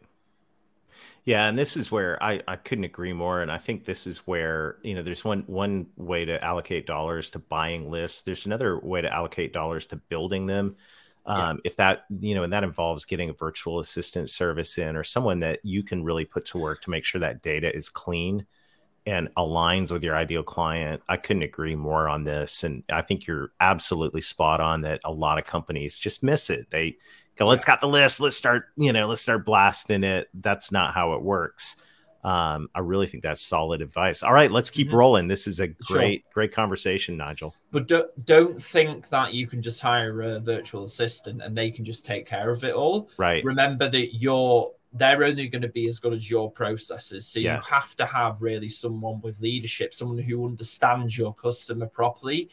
Yeah, 1.25 1.47
and 1.47 1.57
this 1.57 1.75
is 1.75 1.91
where 1.91 2.21
I, 2.23 2.41
I 2.47 2.55
couldn't 2.55 2.83
agree 2.83 3.13
more. 3.13 3.41
And 3.41 3.51
I 3.51 3.57
think 3.57 3.83
this 3.83 4.05
is 4.05 4.19
where, 4.19 4.77
you 4.83 4.93
know, 4.93 5.01
there's 5.01 5.23
one 5.23 5.43
one 5.47 5.87
way 5.97 6.23
to 6.25 6.43
allocate 6.43 6.85
dollars 6.85 7.31
to 7.31 7.39
buying 7.39 7.89
lists. 7.89 8.21
There's 8.21 8.45
another 8.45 8.79
way 8.79 9.01
to 9.01 9.11
allocate 9.11 9.51
dollars 9.51 9.87
to 9.87 9.95
building 9.95 10.45
them. 10.45 10.75
Um, 11.25 11.55
yeah. 11.55 11.69
If 11.69 11.75
that, 11.77 12.05
you 12.19 12.35
know, 12.35 12.43
and 12.43 12.53
that 12.53 12.63
involves 12.63 13.05
getting 13.05 13.29
a 13.29 13.33
virtual 13.33 13.79
assistant 13.79 14.29
service 14.29 14.77
in 14.77 14.95
or 14.95 15.03
someone 15.03 15.39
that 15.39 15.59
you 15.63 15.81
can 15.81 16.03
really 16.03 16.25
put 16.25 16.45
to 16.47 16.59
work 16.59 16.81
to 16.81 16.91
make 16.91 17.03
sure 17.03 17.19
that 17.21 17.41
data 17.41 17.75
is 17.75 17.89
clean 17.89 18.45
and 19.05 19.29
aligns 19.35 19.91
with 19.91 20.03
your 20.03 20.15
ideal 20.15 20.43
client. 20.43 21.01
I 21.07 21.17
couldn't 21.17 21.43
agree 21.43 21.75
more 21.75 22.09
on 22.09 22.23
this. 22.23 22.63
And 22.63 22.83
I 22.89 23.01
think 23.01 23.27
you're 23.27 23.51
absolutely 23.59 24.21
spot 24.21 24.61
on 24.61 24.81
that 24.81 25.01
a 25.03 25.11
lot 25.11 25.37
of 25.37 25.45
companies 25.45 25.99
just 25.99 26.23
miss 26.23 26.49
it. 26.49 26.69
They 26.71 26.97
go, 27.35 27.45
let's 27.45 27.65
got 27.65 27.81
the 27.81 27.87
list, 27.87 28.19
let's 28.19 28.35
start, 28.35 28.69
you 28.77 28.91
know, 28.93 29.07
let's 29.07 29.21
start 29.21 29.45
blasting 29.45 30.03
it. 30.03 30.29
That's 30.33 30.71
not 30.71 30.93
how 30.93 31.13
it 31.13 31.21
works. 31.21 31.75
Um, 32.23 32.69
I 32.73 32.79
really 32.79 33.05
think 33.05 33.21
that's 33.21 33.43
solid 33.43 33.83
advice. 33.83 34.23
All 34.23 34.33
right, 34.33 34.51
let's 34.51 34.71
keep 34.71 34.87
mm-hmm. 34.87 34.95
rolling. 34.95 35.27
This 35.27 35.45
is 35.45 35.59
a 35.59 35.67
great, 35.67 36.21
sure. 36.21 36.31
great 36.33 36.51
conversation, 36.51 37.15
Nigel. 37.15 37.53
But 37.69 37.87
do, 37.87 38.05
don't 38.23 38.59
think 38.59 39.07
that 39.09 39.35
you 39.35 39.45
can 39.45 39.61
just 39.61 39.79
hire 39.79 40.19
a 40.23 40.39
virtual 40.39 40.85
assistant 40.85 41.43
and 41.43 41.55
they 41.55 41.69
can 41.69 41.85
just 41.85 42.03
take 42.03 42.25
care 42.25 42.49
of 42.49 42.63
it 42.63 42.73
all. 42.73 43.11
Right. 43.17 43.45
Remember 43.45 43.87
that 43.89 44.15
you're 44.15 44.71
they're 44.95 45.25
only 45.25 45.47
going 45.47 45.61
to 45.61 45.67
be 45.67 45.85
as 45.87 45.99
good 45.99 46.13
as 46.13 46.29
your 46.29 46.49
processes. 46.49 47.27
So 47.27 47.39
yes. 47.39 47.67
you 47.69 47.75
have 47.75 47.95
to 47.97 48.05
have 48.05 48.41
really 48.41 48.69
someone 48.69 49.19
with 49.21 49.39
leadership, 49.41 49.93
someone 49.93 50.17
who 50.17 50.45
understands 50.45 51.17
your 51.17 51.33
customer 51.33 51.85
properly 51.85 52.49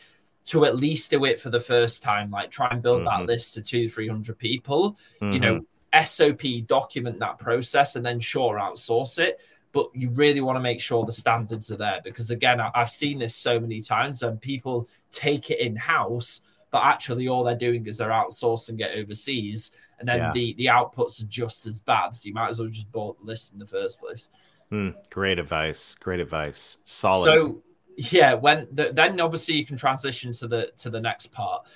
to 0.46 0.64
at 0.64 0.74
least 0.74 1.12
do 1.12 1.24
it 1.24 1.38
for 1.38 1.50
the 1.50 1.60
first 1.60 2.02
time. 2.02 2.30
Like 2.30 2.50
try 2.50 2.68
and 2.70 2.82
build 2.82 3.02
mm-hmm. 3.02 3.26
that 3.26 3.32
list 3.32 3.54
to 3.54 3.62
two, 3.62 3.88
300 3.88 4.36
people, 4.36 4.98
mm-hmm. 5.20 5.32
you 5.32 5.40
know, 5.40 5.60
mm-hmm. 5.60 6.04
SOP, 6.04 6.66
document 6.66 7.20
that 7.20 7.38
process, 7.38 7.94
and 7.94 8.04
then 8.04 8.18
sure, 8.18 8.58
outsource 8.58 9.18
it. 9.18 9.40
But 9.70 9.88
you 9.94 10.10
really 10.10 10.40
want 10.40 10.56
to 10.56 10.60
make 10.60 10.80
sure 10.80 11.04
the 11.04 11.12
standards 11.12 11.70
are 11.70 11.76
there 11.76 12.00
because, 12.02 12.30
again, 12.30 12.60
I've 12.60 12.90
seen 12.90 13.20
this 13.20 13.36
so 13.36 13.60
many 13.60 13.80
times 13.80 14.22
when 14.22 14.36
people 14.36 14.88
take 15.10 15.50
it 15.50 15.60
in 15.60 15.76
house 15.76 16.40
but 16.72 16.82
actually 16.82 17.28
all 17.28 17.44
they're 17.44 17.54
doing 17.54 17.86
is 17.86 17.98
they're 17.98 18.08
outsourcing 18.08 18.80
it 18.80 18.98
overseas, 18.98 19.70
and 20.00 20.08
then 20.08 20.18
yeah. 20.18 20.32
the 20.32 20.54
the 20.54 20.66
outputs 20.66 21.22
are 21.22 21.26
just 21.26 21.66
as 21.66 21.78
bad. 21.78 22.12
So 22.12 22.26
you 22.26 22.34
might 22.34 22.48
as 22.48 22.58
well 22.58 22.68
just 22.68 22.90
bought 22.90 23.20
the 23.20 23.26
list 23.26 23.52
in 23.52 23.60
the 23.60 23.66
first 23.66 24.00
place. 24.00 24.30
Mm, 24.72 24.94
great 25.10 25.38
advice. 25.38 25.94
Great 26.00 26.18
advice. 26.18 26.78
Solid. 26.84 27.26
So 27.26 27.62
yeah, 27.96 28.32
when 28.34 28.66
the, 28.72 28.90
then 28.92 29.20
obviously 29.20 29.54
you 29.54 29.66
can 29.66 29.76
transition 29.76 30.32
to 30.32 30.48
the 30.48 30.72
to 30.78 30.90
the 30.90 31.00
next 31.00 31.30
part. 31.30 31.66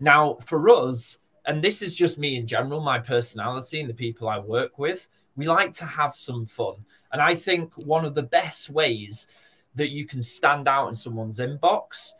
Now, 0.00 0.38
for 0.46 0.68
us, 0.70 1.18
and 1.44 1.62
this 1.62 1.82
is 1.82 1.94
just 1.94 2.18
me 2.18 2.36
in 2.36 2.46
general, 2.46 2.80
my 2.80 2.98
personality 2.98 3.80
and 3.80 3.90
the 3.90 3.94
people 3.94 4.28
I 4.28 4.38
work 4.38 4.78
with, 4.78 5.08
we 5.36 5.46
like 5.46 5.72
to 5.72 5.84
have 5.84 6.14
some 6.14 6.46
fun. 6.46 6.76
And 7.12 7.20
I 7.20 7.34
think 7.34 7.74
one 7.74 8.04
of 8.04 8.14
the 8.14 8.22
best 8.22 8.70
ways 8.70 9.26
that 9.74 9.90
you 9.90 10.06
can 10.06 10.22
stand 10.22 10.68
out 10.68 10.88
in 10.88 10.94
someone's 10.94 11.38
inbox 11.38 12.12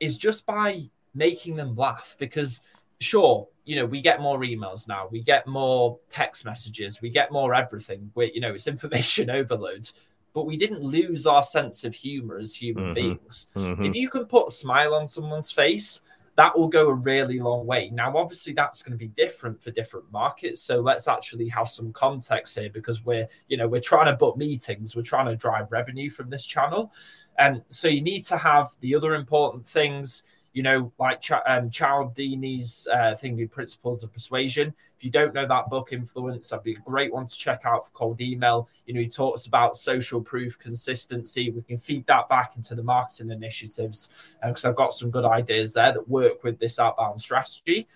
is 0.00 0.16
just 0.16 0.44
by 0.44 0.90
making 1.14 1.56
them 1.56 1.74
laugh 1.76 2.16
because 2.18 2.60
sure 3.00 3.46
you 3.64 3.76
know 3.76 3.86
we 3.86 4.00
get 4.00 4.20
more 4.20 4.38
emails 4.40 4.86
now 4.88 5.08
we 5.10 5.20
get 5.20 5.46
more 5.46 5.98
text 6.08 6.44
messages 6.44 7.00
we 7.00 7.10
get 7.10 7.32
more 7.32 7.54
everything 7.54 8.10
we 8.14 8.32
you 8.32 8.40
know 8.40 8.52
it's 8.52 8.66
information 8.74 9.30
overload 9.30 9.88
but 10.32 10.46
we 10.46 10.56
didn't 10.56 10.82
lose 10.82 11.26
our 11.26 11.44
sense 11.44 11.84
of 11.84 11.94
humor 11.94 12.38
as 12.38 12.54
human 12.54 12.84
mm-hmm. 12.84 12.94
beings 12.94 13.46
mm-hmm. 13.54 13.84
if 13.84 13.94
you 13.94 14.08
can 14.08 14.24
put 14.24 14.48
a 14.48 14.50
smile 14.50 14.94
on 14.94 15.06
someone's 15.06 15.50
face 15.50 16.00
that 16.36 16.58
will 16.58 16.66
go 16.66 16.88
a 16.88 16.94
really 16.94 17.38
long 17.38 17.66
way 17.66 17.90
now 17.92 18.16
obviously 18.16 18.52
that's 18.52 18.82
going 18.82 18.92
to 18.92 18.98
be 18.98 19.08
different 19.08 19.62
for 19.62 19.70
different 19.70 20.10
markets 20.12 20.60
so 20.60 20.80
let's 20.80 21.06
actually 21.06 21.48
have 21.48 21.68
some 21.68 21.92
context 21.92 22.58
here 22.58 22.70
because 22.70 23.04
we're 23.04 23.26
you 23.48 23.56
know 23.56 23.68
we're 23.68 23.80
trying 23.80 24.06
to 24.06 24.16
book 24.16 24.36
meetings 24.36 24.96
we're 24.96 25.02
trying 25.02 25.26
to 25.26 25.36
drive 25.36 25.70
revenue 25.70 26.10
from 26.10 26.28
this 26.28 26.46
channel 26.46 26.92
and 27.38 27.62
so 27.68 27.88
you 27.88 28.02
need 28.02 28.22
to 28.22 28.36
have 28.36 28.68
the 28.80 28.94
other 28.94 29.14
important 29.14 29.66
things 29.66 30.22
you 30.54 30.62
know, 30.62 30.90
like 30.98 31.20
Ch- 31.20 31.32
um, 31.32 31.68
Cialdini's 31.68 32.86
uh, 32.92 33.14
thinking 33.16 33.48
principles 33.48 34.02
of 34.02 34.12
persuasion. 34.12 34.72
If 34.96 35.04
you 35.04 35.10
don't 35.10 35.34
know 35.34 35.46
that 35.46 35.68
book, 35.68 35.92
Influence, 35.92 36.48
that'd 36.48 36.62
be 36.62 36.74
a 36.74 36.78
great 36.90 37.12
one 37.12 37.26
to 37.26 37.34
check 37.34 37.62
out 37.66 37.84
for 37.84 37.90
cold 37.90 38.20
email. 38.20 38.68
You 38.86 38.94
know, 38.94 39.00
he 39.00 39.08
talks 39.08 39.46
about 39.46 39.76
social 39.76 40.22
proof 40.22 40.56
consistency. 40.58 41.50
We 41.50 41.62
can 41.62 41.76
feed 41.76 42.06
that 42.06 42.28
back 42.28 42.52
into 42.56 42.76
the 42.76 42.84
marketing 42.84 43.32
initiatives 43.32 44.08
because 44.42 44.64
um, 44.64 44.70
I've 44.70 44.76
got 44.76 44.94
some 44.94 45.10
good 45.10 45.24
ideas 45.24 45.74
there 45.74 45.92
that 45.92 46.08
work 46.08 46.44
with 46.44 46.58
this 46.60 46.78
outbound 46.78 47.20
strategy. 47.20 47.88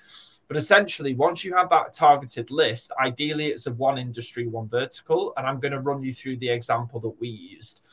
But 0.49 0.57
essentially, 0.57 1.15
once 1.15 1.45
you 1.45 1.55
have 1.55 1.69
that 1.71 1.93
targeted 1.93 2.51
list, 2.51 2.91
ideally 3.01 3.49
it's 3.49 3.67
a 3.67 3.73
one 3.73 3.99
industry, 3.99 4.47
one 4.47 4.67
vertical. 4.67 5.35
And 5.37 5.47
I'm 5.47 5.61
going 5.61 5.73
to 5.73 5.81
run 5.81 6.03
you 6.03 6.13
through 6.13 6.39
the 6.39 6.49
example 6.49 6.99
that 7.01 7.21
we 7.21 7.29
used. 7.29 7.87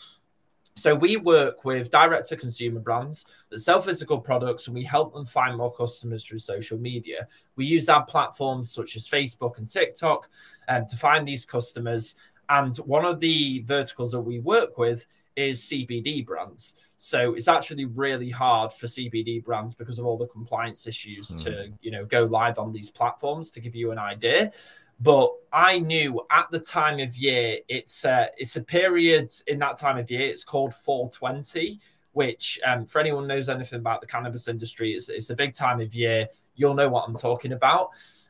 So 0.78 0.94
we 0.94 1.16
work 1.16 1.64
with 1.64 1.90
direct 1.90 2.28
to 2.28 2.36
consumer 2.36 2.82
brands 2.82 3.26
that 3.50 3.60
sell 3.60 3.80
physical 3.80 4.20
products 4.20 4.68
and 4.68 4.76
we 4.76 4.84
help 4.84 5.14
them 5.14 5.26
find 5.26 5.56
more 5.56 5.72
customers 5.72 6.26
through 6.26 6.40
social 6.40 6.78
media. 6.78 7.28
We 7.56 7.66
use 7.66 7.88
our 7.88 8.04
platforms 8.04 8.72
such 8.72 8.98
as 8.98 9.08
Facebook 9.08 9.58
and 9.58 9.70
TikTok 9.70 10.28
um, 10.68 10.86
to 10.86 10.98
find 10.98 11.26
these 11.26 11.46
customers. 11.46 12.16
And 12.50 12.76
one 12.78 13.06
of 13.06 13.22
the 13.22 13.64
verticals 13.66 14.12
that 14.12 14.20
we 14.20 14.40
work 14.40 14.78
with 14.78 15.06
is 15.38 15.62
CBD 15.62 16.26
brands. 16.26 16.76
So 16.98 17.34
it's 17.34 17.48
actually 17.48 17.86
really 17.86 18.30
hard 18.30 18.72
for 18.72 18.88
CBD 18.88 19.44
brands 19.44 19.74
because 19.74 20.00
of 20.00 20.06
all 20.06 20.18
the 20.18 20.28
compliance 20.28 20.88
issues 20.88 21.30
mm. 21.30 21.44
to, 21.44 21.72
you 21.82 21.92
know, 21.92 22.06
go 22.06 22.24
live 22.24 22.58
on 22.58 22.72
these 22.72 22.90
platforms 22.90 23.50
to 23.52 23.60
give 23.60 23.76
you 23.76 23.92
an 23.92 24.00
idea. 24.00 24.52
But 25.00 25.30
I 25.52 25.80
knew 25.80 26.22
at 26.32 26.50
the 26.52 26.60
time 26.60 27.00
of 27.00 27.16
year, 27.18 27.60
it's 27.68 28.06
a, 28.06 28.30
it's 28.38 28.56
a 28.56 28.62
period 28.62 29.30
in 29.48 29.60
that 29.60 29.78
time 29.78 29.98
of 29.98 30.10
year. 30.10 30.22
It's 30.22 30.44
called 30.44 30.74
420, 30.74 31.80
which 32.14 32.60
um, 32.66 32.86
for 32.86 33.00
anyone 33.00 33.28
knows 33.28 33.50
anything 33.50 33.80
about 33.80 34.02
the 34.02 34.08
cannabis 34.08 34.48
industry, 34.48 34.94
it's, 34.94 35.10
it's 35.10 35.30
a 35.30 35.36
big 35.36 35.54
time 35.54 35.82
of 35.82 35.94
year. 35.94 36.28
You'll 36.56 36.74
know 36.76 36.90
what 36.90 37.08
I'm 37.08 37.16
talking 37.16 37.52
about. 37.52 37.90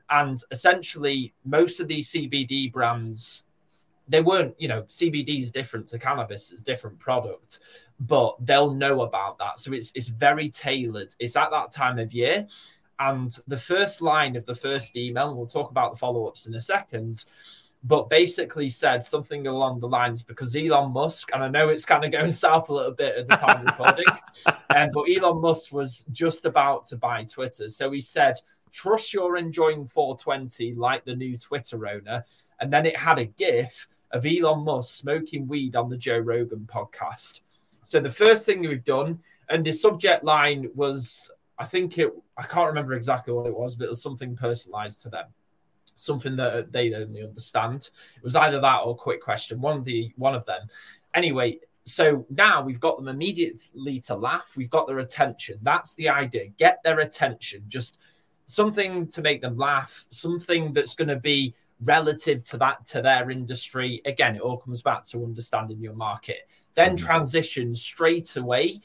And 0.10 0.40
essentially, 0.52 1.34
most 1.46 1.80
of 1.80 1.88
these 1.88 2.12
CBD 2.12 2.72
brands, 2.72 3.46
they 4.08 4.22
weren't, 4.22 4.60
you 4.60 4.68
know, 4.68 4.84
CBD 4.84 5.42
is 5.42 5.52
different 5.52 5.88
to 5.88 6.00
cannabis, 6.00 6.52
it's 6.52 6.62
different 6.62 7.00
product, 7.00 7.60
but 8.00 8.36
they'll 8.40 8.74
know 8.74 9.02
about 9.02 9.38
that. 9.40 9.60
So 9.60 9.74
it's 9.74 9.92
it's 9.96 10.10
very 10.10 10.50
tailored. 10.50 11.16
It's 11.20 11.36
at 11.36 11.50
that 11.52 11.72
time 11.72 11.98
of 11.98 12.14
year. 12.14 12.48
And 13.00 13.36
the 13.48 13.58
first 13.58 14.02
line 14.02 14.36
of 14.36 14.46
the 14.46 14.56
first 14.56 14.96
email, 14.96 15.30
and 15.30 15.38
we'll 15.38 15.48
talk 15.48 15.72
about 15.72 15.92
the 15.94 16.00
follow 16.00 16.26
ups 16.28 16.46
in 16.46 16.56
a 16.56 16.62
second, 16.62 17.26
but 17.84 18.10
basically 18.10 18.70
said 18.70 19.04
something 19.04 19.46
along 19.48 19.80
the 19.80 19.88
lines 19.88 20.24
because 20.24 20.56
Elon 20.56 20.92
Musk, 20.92 21.30
and 21.34 21.44
I 21.44 21.48
know 21.48 21.70
it's 21.70 21.86
kind 21.86 22.04
of 22.04 22.12
going 22.12 22.32
south 22.32 22.70
a 22.70 22.74
little 22.74 22.94
bit 22.94 23.16
at 23.16 23.28
the 23.28 23.36
time 23.36 23.60
of 23.60 23.66
recording, 23.66 24.06
um, 24.76 24.90
but 24.94 25.04
Elon 25.04 25.42
Musk 25.42 25.72
was 25.72 26.06
just 26.12 26.46
about 26.46 26.86
to 26.86 26.98
buy 26.98 27.24
Twitter. 27.24 27.70
So 27.70 27.92
he 27.92 28.02
said, 28.02 28.36
Trust 28.72 29.14
you're 29.14 29.38
enjoying 29.38 29.88
420 29.88 30.74
like 30.74 31.06
the 31.06 31.16
new 31.16 31.38
Twitter 31.38 31.88
owner. 31.88 32.26
And 32.60 32.74
then 32.74 32.86
it 32.86 32.98
had 32.98 33.20
a 33.20 33.26
GIF 33.26 33.88
of 34.12 34.26
Elon 34.26 34.66
Musk 34.66 34.98
smoking 34.98 35.48
weed 35.48 35.78
on 35.78 35.90
the 35.90 35.98
Joe 35.98 36.18
Rogan 36.18 36.68
podcast. 36.68 37.40
So 37.86 38.02
the 38.02 38.10
first 38.10 38.46
thing 38.46 38.62
we've 38.62 38.84
done, 38.84 39.20
and 39.50 39.64
the 39.64 39.72
subject 39.72 40.26
line 40.26 40.70
was 40.74 41.32
I 41.58 41.66
think 41.66 41.98
it, 41.98 42.12
I 42.38 42.44
can't 42.44 42.68
remember 42.68 42.94
exactly 42.94 43.34
what 43.34 43.48
it 43.48 43.58
was, 43.58 43.76
but 43.76 43.86
it 43.86 43.90
was 43.90 44.02
something 44.02 44.36
personalized 44.36 45.02
to 45.04 45.10
them, 45.10 45.26
something 45.96 46.36
that 46.36 46.72
they 46.72 46.94
only 46.94 47.24
understand. 47.24 47.90
It 48.18 48.24
was 48.24 48.36
either 48.36 48.60
that 48.60 48.80
or 48.80 48.96
quick 48.96 49.22
question, 49.22 49.62
one 49.62 49.78
of 49.78 49.86
the 49.86 50.12
one 50.18 50.36
of 50.36 50.46
them. 50.46 50.68
Anyway, 51.14 51.60
so 51.86 52.26
now 52.30 52.62
we've 52.62 52.80
got 52.80 52.98
them 52.98 53.08
immediately 53.08 54.00
to 54.02 54.16
laugh. 54.16 54.54
We've 54.58 54.70
got 54.70 54.88
their 54.88 55.00
attention. 55.00 55.60
That's 55.62 55.94
the 55.94 56.10
idea. 56.10 56.48
Get 56.58 56.80
their 56.84 57.00
attention. 57.00 57.64
Just 57.68 58.00
something 58.48 59.08
to 59.08 59.22
make 59.22 59.42
them 59.42 59.56
laugh. 59.56 60.06
Something 60.10 60.74
that's 60.74 60.96
going 60.96 61.08
to 61.10 61.16
be 61.16 61.54
relative 61.82 62.44
to 62.46 62.58
that 62.58 62.86
to 62.88 63.02
their 63.02 63.30
industry. 63.30 64.02
Again, 64.06 64.36
it 64.36 64.42
all 64.42 64.58
comes 64.58 64.82
back 64.82 65.06
to 65.06 65.24
understanding 65.24 65.80
your 65.80 65.94
market. 65.94 66.50
Then 66.74 66.96
mm-hmm. 66.96 67.06
transition 67.06 67.76
straight 67.76 68.36
away 68.36 68.80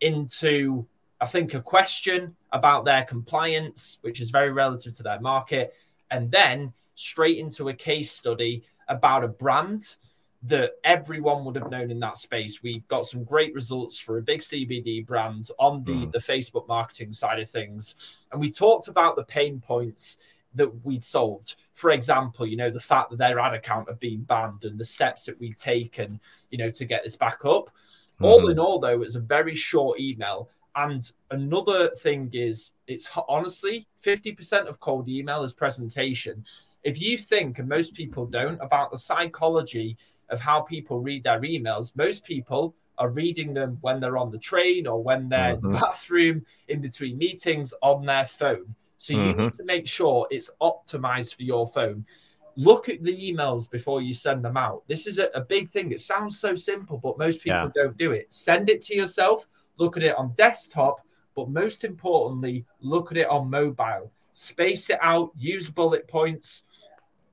into 0.00 0.86
I 1.20 1.26
think, 1.26 1.54
a 1.54 1.60
question 1.60 2.36
about 2.52 2.84
their 2.84 3.04
compliance, 3.04 3.98
which 4.02 4.20
is 4.20 4.30
very 4.30 4.50
relative 4.50 4.92
to 4.94 5.02
their 5.02 5.20
market, 5.20 5.74
and 6.10 6.30
then 6.30 6.72
straight 6.94 7.38
into 7.38 7.68
a 7.68 7.74
case 7.74 8.10
study 8.10 8.64
about 8.88 9.24
a 9.24 9.28
brand 9.28 9.96
that 10.42 10.72
everyone 10.84 11.44
would 11.44 11.56
have 11.56 11.70
known 11.70 11.90
in 11.90 11.98
that 12.00 12.16
space. 12.16 12.62
We 12.62 12.82
got 12.88 13.06
some 13.06 13.24
great 13.24 13.54
results 13.54 13.98
for 13.98 14.18
a 14.18 14.22
big 14.22 14.40
CBD 14.40 15.04
brand 15.04 15.48
on 15.58 15.82
the, 15.84 15.92
mm. 15.92 16.12
the 16.12 16.18
Facebook 16.18 16.68
marketing 16.68 17.12
side 17.12 17.40
of 17.40 17.50
things. 17.50 17.96
And 18.30 18.40
we 18.40 18.50
talked 18.50 18.88
about 18.88 19.16
the 19.16 19.24
pain 19.24 19.60
points 19.60 20.18
that 20.54 20.84
we'd 20.84 21.02
solved. 21.04 21.56
For 21.72 21.90
example, 21.90 22.46
you 22.46 22.56
know, 22.56 22.70
the 22.70 22.80
fact 22.80 23.10
that 23.10 23.18
their 23.18 23.38
ad 23.38 23.54
account 23.54 23.88
had 23.88 23.98
been 23.98 24.22
banned 24.22 24.64
and 24.64 24.78
the 24.78 24.84
steps 24.84 25.24
that 25.24 25.38
we'd 25.40 25.58
taken, 25.58 26.20
you 26.50 26.58
know, 26.58 26.70
to 26.70 26.84
get 26.84 27.02
this 27.02 27.16
back 27.16 27.44
up. 27.44 27.66
Mm-hmm. 27.66 28.24
All 28.24 28.48
in 28.48 28.58
all, 28.58 28.78
though, 28.78 28.92
it 28.92 28.98
was 28.98 29.16
a 29.16 29.20
very 29.20 29.54
short 29.54 29.98
email 29.98 30.48
and 30.76 31.10
another 31.30 31.88
thing 31.90 32.30
is, 32.32 32.72
it's 32.86 33.08
honestly 33.28 33.86
50% 34.02 34.66
of 34.66 34.78
cold 34.78 35.08
email 35.08 35.42
is 35.42 35.54
presentation. 35.54 36.44
If 36.84 37.00
you 37.00 37.16
think, 37.16 37.58
and 37.58 37.68
most 37.68 37.94
people 37.94 38.26
don't, 38.26 38.60
about 38.60 38.90
the 38.90 38.98
psychology 38.98 39.96
of 40.28 40.38
how 40.38 40.60
people 40.60 41.00
read 41.00 41.24
their 41.24 41.40
emails, 41.40 41.96
most 41.96 42.24
people 42.24 42.74
are 42.98 43.08
reading 43.08 43.54
them 43.54 43.78
when 43.80 44.00
they're 44.00 44.18
on 44.18 44.30
the 44.30 44.38
train 44.38 44.86
or 44.86 45.02
when 45.02 45.28
they're 45.30 45.56
mm-hmm. 45.56 45.66
in 45.66 45.72
the 45.72 45.78
bathroom, 45.78 46.44
in 46.68 46.80
between 46.82 47.16
meetings, 47.16 47.72
on 47.82 48.04
their 48.04 48.26
phone. 48.26 48.74
So 48.98 49.14
you 49.14 49.18
mm-hmm. 49.18 49.42
need 49.44 49.52
to 49.52 49.64
make 49.64 49.86
sure 49.86 50.26
it's 50.30 50.50
optimized 50.60 51.36
for 51.36 51.42
your 51.42 51.66
phone. 51.66 52.04
Look 52.54 52.88
at 52.88 53.02
the 53.02 53.16
emails 53.16 53.68
before 53.70 54.00
you 54.02 54.14
send 54.14 54.44
them 54.44 54.56
out. 54.56 54.82
This 54.88 55.06
is 55.06 55.18
a, 55.18 55.28
a 55.34 55.40
big 55.40 55.70
thing. 55.70 55.90
It 55.92 56.00
sounds 56.00 56.38
so 56.38 56.54
simple, 56.54 56.98
but 56.98 57.18
most 57.18 57.42
people 57.42 57.72
yeah. 57.74 57.82
don't 57.82 57.96
do 57.96 58.12
it. 58.12 58.32
Send 58.32 58.70
it 58.70 58.82
to 58.82 58.94
yourself 58.94 59.46
look 59.78 59.96
at 59.96 60.02
it 60.02 60.16
on 60.16 60.32
desktop, 60.36 61.00
but 61.34 61.50
most 61.50 61.84
importantly, 61.84 62.64
look 62.80 63.10
at 63.10 63.18
it 63.18 63.28
on 63.28 63.50
mobile. 63.50 64.10
Space 64.32 64.90
it 64.90 64.98
out, 65.02 65.30
use 65.36 65.70
bullet 65.70 66.08
points. 66.08 66.64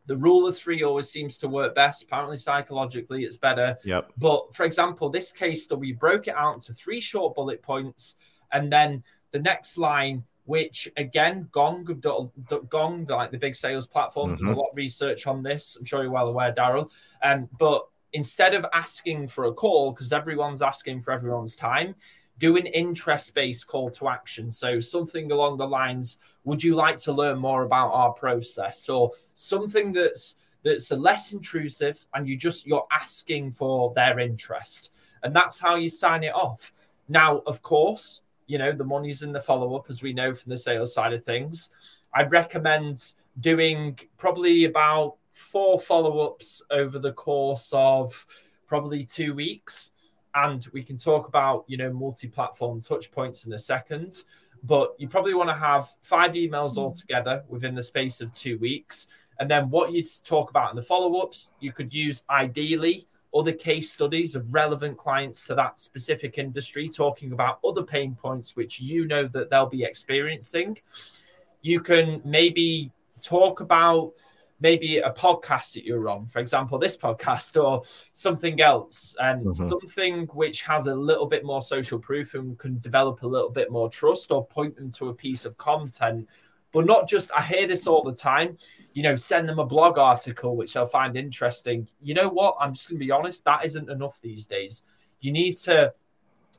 The 0.06 0.18
rule 0.18 0.48
of 0.48 0.58
three 0.58 0.84
always 0.84 1.10
seems 1.10 1.38
to 1.40 1.48
work 1.48 1.76
best. 1.76 2.04
Apparently, 2.04 2.38
psychologically, 2.38 3.24
it's 3.24 3.38
better. 3.38 3.78
Yep. 3.86 4.12
But 4.18 4.54
for 4.54 4.66
example, 4.66 5.10
this 5.10 5.32
case 5.32 5.68
that 5.68 5.78
we 5.78 5.94
broke 5.94 6.28
it 6.28 6.36
out 6.36 6.56
into 6.56 6.74
three 6.74 7.00
short 7.00 7.36
bullet 7.36 7.62
points, 7.62 8.16
and 8.52 8.72
then 8.72 9.04
the 9.32 9.40
next 9.40 9.78
line, 9.78 10.24
which 10.46 10.90
again, 10.98 11.48
Gong, 11.54 11.86
Gong, 12.70 13.06
like 13.10 13.32
the 13.32 13.38
big 13.38 13.56
sales 13.56 13.88
platform, 13.88 14.36
mm-hmm. 14.36 14.46
did 14.46 14.54
a 14.54 14.60
lot 14.60 14.72
of 14.72 14.78
research 14.78 15.26
on 15.26 15.42
this. 15.42 15.78
I'm 15.80 15.86
sure 15.86 16.04
you're 16.04 16.12
well 16.12 16.28
aware, 16.28 16.52
Darrell. 16.52 16.92
Um, 17.22 17.48
but 17.58 17.88
instead 18.12 18.54
of 18.54 18.66
asking 18.74 19.28
for 19.28 19.46
a 19.46 19.54
call, 19.54 19.92
because 19.92 20.12
everyone's 20.12 20.62
asking 20.62 21.00
for 21.00 21.12
everyone's 21.12 21.56
time, 21.56 21.96
do 22.44 22.58
an 22.58 22.66
interest 22.66 23.34
based 23.34 23.68
call 23.68 23.90
to 23.90 24.10
action. 24.10 24.52
So, 24.52 24.78
something 24.82 25.32
along 25.32 25.58
the 25.58 25.68
lines, 25.68 26.18
would 26.44 26.62
you 26.62 26.76
like 26.76 26.98
to 26.98 27.14
learn 27.14 27.40
more 27.40 27.64
about 27.64 27.94
our 27.94 28.12
process? 28.12 28.90
Or 28.90 29.12
something 29.34 29.94
that's 29.94 30.36
that's 30.66 30.92
less 30.92 31.32
intrusive 31.32 32.06
and 32.14 32.28
you 32.28 32.36
just 32.36 32.68
you're 32.68 32.88
asking 32.92 33.54
for 33.54 33.94
their 33.96 34.20
interest 34.20 34.92
and 35.24 35.34
that's 35.36 35.60
how 35.60 35.76
you 35.76 35.90
sign 35.90 36.24
it 36.24 36.34
off 36.34 36.72
now 37.10 37.40
of 37.48 37.62
course 37.62 38.22
you 38.48 38.58
know 38.58 38.72
the 38.72 38.84
money's 38.84 39.24
in 39.24 39.34
the 39.34 39.42
follow-up 39.42 39.86
as 39.90 40.02
we 40.02 40.14
know 40.14 40.34
from 40.34 40.50
the 40.50 40.56
sales 40.56 40.94
side 40.94 41.12
of 41.12 41.22
things 41.26 41.70
i'd 42.14 42.32
recommend 42.32 43.12
doing 43.42 44.00
probably 44.18 44.64
about 44.64 45.18
four 45.32 45.78
follow-ups 45.78 46.62
over 46.72 46.98
the 46.98 47.12
course 47.12 47.70
of 47.74 48.26
probably 48.66 49.04
two 49.04 49.34
weeks 49.34 49.92
and 50.36 50.68
we 50.74 50.84
can 50.84 50.98
talk 50.98 51.28
about 51.28 51.64
you 51.68 51.78
know 51.78 51.92
multi-platform 51.92 52.82
touch 52.82 53.12
points 53.12 53.46
in 53.46 53.54
a 53.54 53.60
second 53.60 54.24
but 54.64 54.96
you 54.98 55.08
probably 55.08 55.34
want 55.34 55.50
to 55.50 55.56
have 55.56 55.94
five 56.02 56.32
emails 56.32 56.78
all 56.78 56.92
together 56.92 57.44
within 57.50 57.76
the 57.76 57.84
space 57.84 58.22
of 58.22 58.32
two 58.32 58.58
weeks. 58.60 59.08
And 59.40 59.52
then 59.52 59.70
what 59.70 59.92
you 59.92 60.04
talk 60.24 60.50
about 60.50 60.70
in 60.70 60.76
the 60.78 60.82
follow 60.82 61.20
ups, 61.20 61.50
you 61.60 61.74
could 61.74 61.94
use 61.94 62.24
ideally 62.30 63.06
other 63.36 63.52
case 63.52 63.92
studies 63.92 64.36
of 64.36 64.54
relevant 64.54 64.98
clients 64.98 65.46
to 65.48 65.56
that 65.56 65.80
specific 65.80 66.38
industry, 66.38 66.88
talking 66.88 67.34
about 67.34 67.60
other 67.66 67.84
pain 67.84 68.16
points 68.16 68.56
which 68.56 68.80
you 68.80 69.06
know 69.06 69.28
that 69.28 69.50
they'll 69.50 69.66
be 69.66 69.84
experiencing. 69.84 70.78
You 71.62 71.82
can 71.82 72.22
maybe 72.24 72.92
talk 73.22 73.60
about 73.60 74.14
maybe 74.60 75.00
a 75.00 75.12
podcast 75.12 75.74
that 75.74 75.86
you're 75.86 76.10
on, 76.10 76.28
for 76.28 76.40
example, 76.40 76.80
this 76.80 76.96
podcast 76.96 77.62
or 77.62 77.84
something 78.14 78.62
else, 78.62 79.16
and 79.22 79.46
mm-hmm. 79.46 79.68
something 79.68 80.28
which 80.34 80.62
has 80.62 80.88
a 80.88 80.96
little 80.96 81.26
bit 81.26 81.44
more 81.46 81.62
social 81.62 82.00
proof 82.00 82.34
and 82.34 82.58
can 82.58 82.80
develop 82.80 83.24
a 83.24 83.28
little 83.28 83.50
bit 83.50 83.72
more 83.72 83.90
trust 83.90 84.32
or 84.32 84.46
point 84.48 84.76
them 84.76 84.92
to 84.92 85.10
a 85.10 85.14
piece 85.14 85.46
of 85.46 85.58
content 85.58 86.28
but 86.74 86.86
not 86.86 87.08
just 87.08 87.32
I 87.34 87.44
hear 87.44 87.68
this 87.68 87.88
all 87.88 88.04
the 88.04 88.14
time. 88.14 88.58
You 88.94 89.04
know, 89.04 89.16
send 89.16 89.48
them 89.48 89.60
a 89.60 89.66
blog 89.66 89.98
article 89.98 90.58
which 90.58 90.74
they'll 90.74 90.86
find 90.86 91.16
interesting. 91.16 91.88
You 92.02 92.16
know 92.16 92.28
what? 92.28 92.58
I'm 92.60 92.74
just 92.74 92.90
going 92.90 93.00
to 93.00 93.06
be 93.06 93.12
honest. 93.12 93.46
That 93.46 93.64
isn't 93.64 93.90
enough 93.90 94.20
these 94.22 94.46
days. 94.46 94.84
You 95.22 95.32
need 95.32 95.54
to 95.60 95.94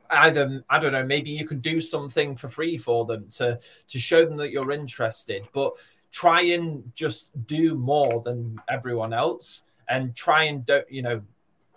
either 0.09 0.63
I 0.69 0.79
don't 0.79 0.93
know. 0.93 1.05
Maybe 1.05 1.31
you 1.31 1.45
can 1.45 1.59
do 1.59 1.81
something 1.81 2.35
for 2.35 2.47
free 2.47 2.77
for 2.77 3.05
them 3.05 3.27
to 3.31 3.59
to 3.89 3.99
show 3.99 4.25
them 4.25 4.37
that 4.37 4.51
you're 4.51 4.71
interested. 4.71 5.47
But 5.53 5.73
try 6.15 6.41
and 6.41 6.89
just 6.95 7.29
do 7.45 7.75
more 7.75 8.21
than 8.21 8.57
everyone 8.69 9.11
else, 9.13 9.63
and 9.89 10.15
try 10.15 10.43
and 10.43 10.65
don't 10.65 10.89
you 10.89 11.01
know, 11.01 11.21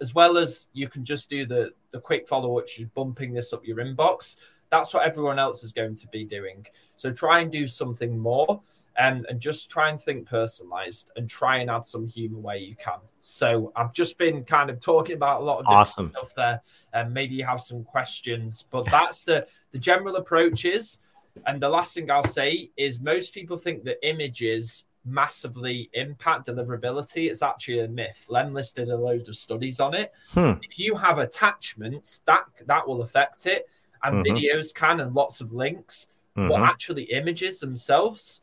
as 0.01 0.15
well 0.15 0.39
as 0.39 0.69
you 0.73 0.89
can 0.89 1.05
just 1.05 1.29
do 1.29 1.45
the 1.45 1.73
the 1.91 2.01
quick 2.01 2.29
follow, 2.29 2.53
which 2.53 2.79
is 2.79 2.87
bumping 2.95 3.33
this 3.33 3.53
up 3.53 3.67
your 3.67 3.79
inbox 3.79 4.37
that's 4.71 4.93
what 4.93 5.07
everyone 5.07 5.39
else 5.39 5.63
is 5.63 5.73
going 5.73 5.95
to 5.97 6.07
be 6.09 6.25
doing. 6.25 6.67
So 6.97 7.13
try 7.13 7.41
and 7.41 7.51
do 7.51 7.67
something 7.67 8.19
more 8.19 8.61
and, 8.97 9.27
and 9.29 9.41
just 9.41 9.71
try 9.71 9.91
and 9.91 10.01
think 10.01 10.27
personalized 10.27 11.11
and 11.17 11.29
try 11.29 11.59
and 11.59 11.71
add 11.71 11.85
some 11.85 12.07
humor 12.07 12.39
where 12.39 12.57
you 12.57 12.75
can. 12.77 12.99
So 13.21 13.73
I've 13.77 13.93
just 13.93 14.19
been 14.19 14.45
kind 14.45 14.71
of 14.71 14.79
talking 14.79 15.17
about 15.17 15.41
a 15.41 15.45
lot 15.45 15.61
of 15.61 15.67
awesome 15.69 16.09
stuff 16.09 16.35
there, 16.35 16.61
and 16.93 17.13
maybe 17.13 17.35
you 17.35 17.45
have 17.45 17.61
some 17.61 17.85
questions, 17.85 18.65
but 18.71 18.85
that's 18.87 19.25
the 19.25 19.47
the 19.71 19.79
general 19.79 20.17
approach 20.17 20.65
is. 20.65 20.99
And 21.47 21.61
the 21.61 21.69
last 21.69 21.95
thing 21.95 22.11
I'll 22.11 22.23
say 22.23 22.71
is 22.77 23.01
most 23.01 23.33
people 23.33 23.57
think 23.57 23.85
that 23.85 24.07
images 24.07 24.85
massively 25.05 25.89
impact 25.95 26.47
deliverability. 26.47 27.31
It's 27.31 27.43
actually 27.43 27.81
a 27.81 27.89
myth. 27.89 28.27
Len 28.29 28.53
did 28.75 28.89
a 28.89 28.97
load 28.97 29.29
of 29.29 29.37
studies 29.37 29.81
on 29.81 29.95
it. 29.95 30.13
Hmm. 30.31 30.53
If 30.63 30.79
you 30.79 30.95
have 30.95 31.19
attachments, 31.19 32.21
that 32.27 32.45
that 32.67 32.87
will 32.87 33.03
affect 33.03 33.47
it 33.47 33.69
and 34.03 34.25
mm-hmm. 34.25 34.37
videos 34.37 34.75
can 34.75 35.01
and 35.01 35.15
lots 35.15 35.41
of 35.41 35.53
links, 35.53 36.07
mm-hmm. 36.37 36.49
but 36.49 36.61
actually 36.61 37.05
images 37.05 37.61
themselves 37.61 38.41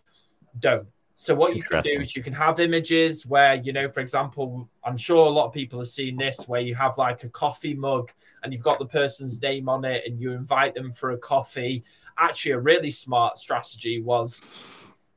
don't. 0.60 0.88
So 1.18 1.34
what 1.34 1.56
you 1.56 1.64
can 1.64 1.82
do 1.82 2.02
is 2.02 2.14
you 2.14 2.22
can 2.22 2.34
have 2.34 2.60
images 2.60 3.26
where, 3.26 3.56
you 3.56 3.72
know, 3.72 3.88
for 3.88 4.02
example, 4.02 4.70
I'm 4.84 4.98
sure 4.98 5.26
a 5.26 5.30
lot 5.30 5.48
of 5.48 5.54
people 5.54 5.80
have 5.80 5.88
seen 5.88 6.18
this 6.18 6.46
where 6.46 6.60
you 6.60 6.76
have 6.76 6.98
like 6.98 7.24
a 7.24 7.30
coffee 7.30 7.74
mug 7.74 8.12
and 8.44 8.52
you've 8.52 8.64
got 8.64 8.80
the 8.80 8.86
person's 8.86 9.42
name 9.42 9.70
on 9.70 9.86
it 9.86 10.04
and 10.06 10.20
you 10.20 10.32
invite 10.34 10.76
them 10.76 10.92
for 10.92 11.12
a 11.12 11.18
coffee. 11.18 11.86
Actually, 12.18 12.54
a 12.54 12.60
really 12.60 12.92
smart 12.92 13.38
strategy 13.38 14.02
was 14.02 14.42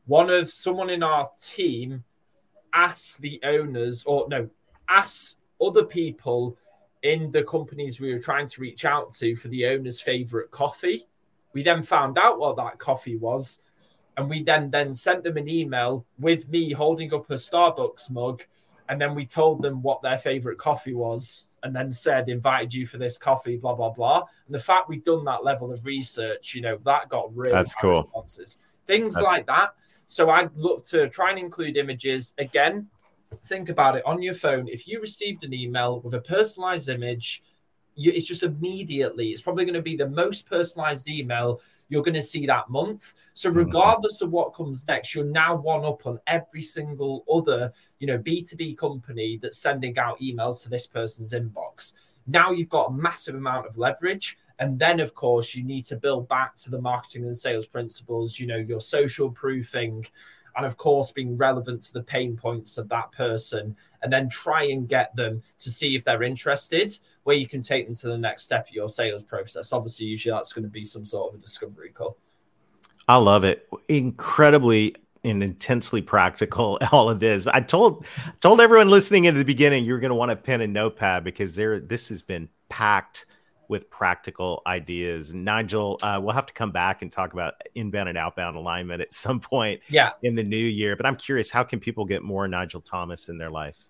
one 0.06 0.30
of 0.30 0.50
someone 0.50 0.90
in 0.90 1.02
our 1.02 1.28
team 1.40 2.02
asked 2.72 3.20
the 3.20 3.40
owners 3.44 4.04
or 4.04 4.26
no, 4.28 4.48
asked 4.88 5.36
other 5.60 5.84
people 5.84 6.56
in 7.02 7.30
the 7.30 7.44
companies 7.44 8.00
we 8.00 8.12
were 8.12 8.20
trying 8.20 8.46
to 8.46 8.60
reach 8.60 8.84
out 8.84 9.12
to 9.12 9.36
for 9.36 9.48
the 9.48 9.66
owner's 9.66 10.00
favorite 10.00 10.50
coffee. 10.50 11.04
We 11.52 11.62
then 11.62 11.82
found 11.82 12.18
out 12.18 12.38
what 12.38 12.56
that 12.56 12.78
coffee 12.78 13.16
was, 13.16 13.58
and 14.16 14.28
we 14.28 14.42
then 14.42 14.70
then 14.70 14.94
sent 14.94 15.22
them 15.22 15.36
an 15.36 15.48
email 15.48 16.04
with 16.18 16.48
me 16.48 16.72
holding 16.72 17.14
up 17.14 17.30
a 17.30 17.34
Starbucks 17.34 18.10
mug, 18.10 18.42
and 18.88 19.00
then 19.00 19.14
we 19.14 19.26
told 19.26 19.62
them 19.62 19.82
what 19.82 20.02
their 20.02 20.18
favorite 20.18 20.58
coffee 20.58 20.94
was, 20.94 21.47
and 21.62 21.74
then 21.74 21.90
said 21.90 22.28
invited 22.28 22.72
you 22.72 22.86
for 22.86 22.98
this 22.98 23.18
coffee, 23.18 23.56
blah 23.56 23.74
blah 23.74 23.90
blah. 23.90 24.24
And 24.46 24.54
the 24.54 24.60
fact 24.60 24.88
we've 24.88 25.04
done 25.04 25.24
that 25.24 25.44
level 25.44 25.72
of 25.72 25.84
research, 25.84 26.54
you 26.54 26.60
know, 26.60 26.78
that 26.84 27.08
got 27.08 27.34
really 27.34 27.52
that's 27.52 27.74
cool 27.74 28.02
responses, 28.02 28.58
things 28.86 29.14
that's 29.14 29.24
like 29.24 29.46
that. 29.46 29.74
So 30.06 30.30
I'd 30.30 30.54
look 30.56 30.84
to 30.86 31.08
try 31.08 31.30
and 31.30 31.38
include 31.38 31.76
images 31.76 32.32
again 32.38 32.88
think 33.44 33.68
about 33.68 33.96
it 33.96 34.04
on 34.06 34.22
your 34.22 34.34
phone. 34.34 34.68
If 34.68 34.88
you 34.88 35.00
received 35.00 35.44
an 35.44 35.52
email 35.52 36.00
with 36.00 36.14
a 36.14 36.20
personalized 36.20 36.88
image, 36.88 37.42
you, 37.98 38.12
it's 38.12 38.26
just 38.26 38.44
immediately, 38.44 39.30
it's 39.30 39.42
probably 39.42 39.64
going 39.64 39.74
to 39.74 39.82
be 39.82 39.96
the 39.96 40.08
most 40.08 40.46
personalized 40.46 41.08
email 41.08 41.60
you're 41.88 42.02
going 42.02 42.14
to 42.14 42.22
see 42.22 42.46
that 42.46 42.70
month. 42.70 43.14
So 43.34 43.48
mm-hmm. 43.48 43.58
regardless 43.58 44.22
of 44.22 44.30
what 44.30 44.54
comes 44.54 44.86
next, 44.86 45.14
you're 45.14 45.24
now 45.24 45.56
one 45.56 45.84
up 45.84 46.06
on 46.06 46.20
every 46.26 46.62
single 46.62 47.24
other, 47.32 47.72
you 47.98 48.06
know, 48.06 48.18
B2B 48.18 48.76
company 48.78 49.38
that's 49.42 49.58
sending 49.58 49.98
out 49.98 50.20
emails 50.20 50.62
to 50.62 50.68
this 50.68 50.86
person's 50.86 51.32
inbox. 51.32 51.94
Now 52.26 52.50
you've 52.50 52.68
got 52.68 52.90
a 52.90 52.92
massive 52.92 53.34
amount 53.34 53.66
of 53.66 53.78
leverage. 53.78 54.38
And 54.60 54.78
then, 54.78 54.98
of 55.00 55.14
course, 55.14 55.54
you 55.54 55.62
need 55.62 55.84
to 55.84 55.96
build 55.96 56.28
back 56.28 56.56
to 56.56 56.70
the 56.70 56.80
marketing 56.80 57.24
and 57.24 57.36
sales 57.36 57.66
principles, 57.66 58.38
you 58.38 58.46
know, 58.46 58.56
your 58.56 58.80
social 58.80 59.30
proofing, 59.30 60.04
and 60.58 60.66
of 60.66 60.76
course 60.76 61.10
being 61.10 61.36
relevant 61.36 61.80
to 61.80 61.92
the 61.92 62.02
pain 62.02 62.36
points 62.36 62.76
of 62.76 62.88
that 62.88 63.10
person 63.12 63.74
and 64.02 64.12
then 64.12 64.28
try 64.28 64.64
and 64.64 64.88
get 64.88 65.14
them 65.16 65.40
to 65.58 65.70
see 65.70 65.94
if 65.94 66.04
they're 66.04 66.24
interested 66.24 66.98
where 67.22 67.36
you 67.36 67.46
can 67.46 67.62
take 67.62 67.86
them 67.86 67.94
to 67.94 68.08
the 68.08 68.18
next 68.18 68.42
step 68.42 68.68
of 68.68 68.74
your 68.74 68.88
sales 68.88 69.22
process. 69.22 69.72
Obviously 69.72 70.06
usually 70.06 70.32
that's 70.32 70.52
going 70.52 70.64
to 70.64 70.68
be 70.70 70.84
some 70.84 71.04
sort 71.04 71.32
of 71.32 71.38
a 71.38 71.42
discovery 71.42 71.90
call. 71.90 72.18
I 73.06 73.16
love 73.16 73.44
it. 73.44 73.68
Incredibly 73.88 74.96
and 75.24 75.42
intensely 75.42 76.02
practical 76.02 76.78
all 76.92 77.08
of 77.08 77.20
this. 77.20 77.46
I 77.46 77.60
told 77.60 78.04
told 78.40 78.60
everyone 78.60 78.88
listening 78.88 79.24
in 79.24 79.36
the 79.36 79.44
beginning 79.44 79.84
you're 79.84 80.00
going 80.00 80.10
to 80.10 80.16
want 80.16 80.32
a 80.32 80.36
pen 80.36 80.60
and 80.60 80.72
notepad 80.72 81.24
because 81.24 81.54
there 81.54 81.78
this 81.78 82.08
has 82.08 82.20
been 82.20 82.48
packed 82.68 83.26
with 83.68 83.88
practical 83.90 84.62
ideas. 84.66 85.34
Nigel, 85.34 85.98
uh, 86.02 86.18
we'll 86.22 86.34
have 86.34 86.46
to 86.46 86.54
come 86.54 86.72
back 86.72 87.02
and 87.02 87.12
talk 87.12 87.32
about 87.32 87.54
inbound 87.74 88.08
and 88.08 88.18
outbound 88.18 88.56
alignment 88.56 89.00
at 89.00 89.14
some 89.14 89.40
point 89.40 89.80
yeah. 89.88 90.10
in 90.22 90.34
the 90.34 90.42
new 90.42 90.56
year. 90.56 90.96
But 90.96 91.06
I'm 91.06 91.16
curious, 91.16 91.50
how 91.50 91.62
can 91.62 91.80
people 91.80 92.04
get 92.04 92.22
more 92.22 92.48
Nigel 92.48 92.80
Thomas 92.80 93.28
in 93.28 93.38
their 93.38 93.50
life? 93.50 93.88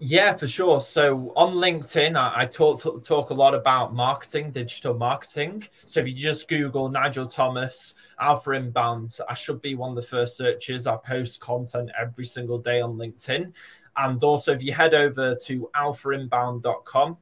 Yeah, 0.00 0.34
for 0.34 0.48
sure. 0.48 0.80
So 0.80 1.32
on 1.36 1.54
LinkedIn, 1.54 2.16
I, 2.16 2.42
I 2.42 2.46
talk 2.46 2.82
talk 3.04 3.30
a 3.30 3.34
lot 3.34 3.54
about 3.54 3.94
marketing, 3.94 4.50
digital 4.50 4.92
marketing. 4.94 5.66
So 5.84 6.00
if 6.00 6.08
you 6.08 6.14
just 6.14 6.48
Google 6.48 6.88
Nigel 6.88 7.26
Thomas, 7.26 7.94
Alpha 8.18 8.50
Inbound, 8.50 9.16
I 9.28 9.34
should 9.34 9.62
be 9.62 9.76
one 9.76 9.90
of 9.90 9.96
the 9.96 10.02
first 10.02 10.36
searches. 10.36 10.88
I 10.88 10.96
post 10.96 11.40
content 11.40 11.90
every 11.98 12.24
single 12.24 12.58
day 12.58 12.80
on 12.80 12.94
LinkedIn. 12.94 13.52
And 13.96 14.22
also, 14.24 14.52
if 14.52 14.62
you 14.62 14.72
head 14.72 14.94
over 14.94 15.36
to 15.44 15.70
alphainbound.com, 15.76 17.16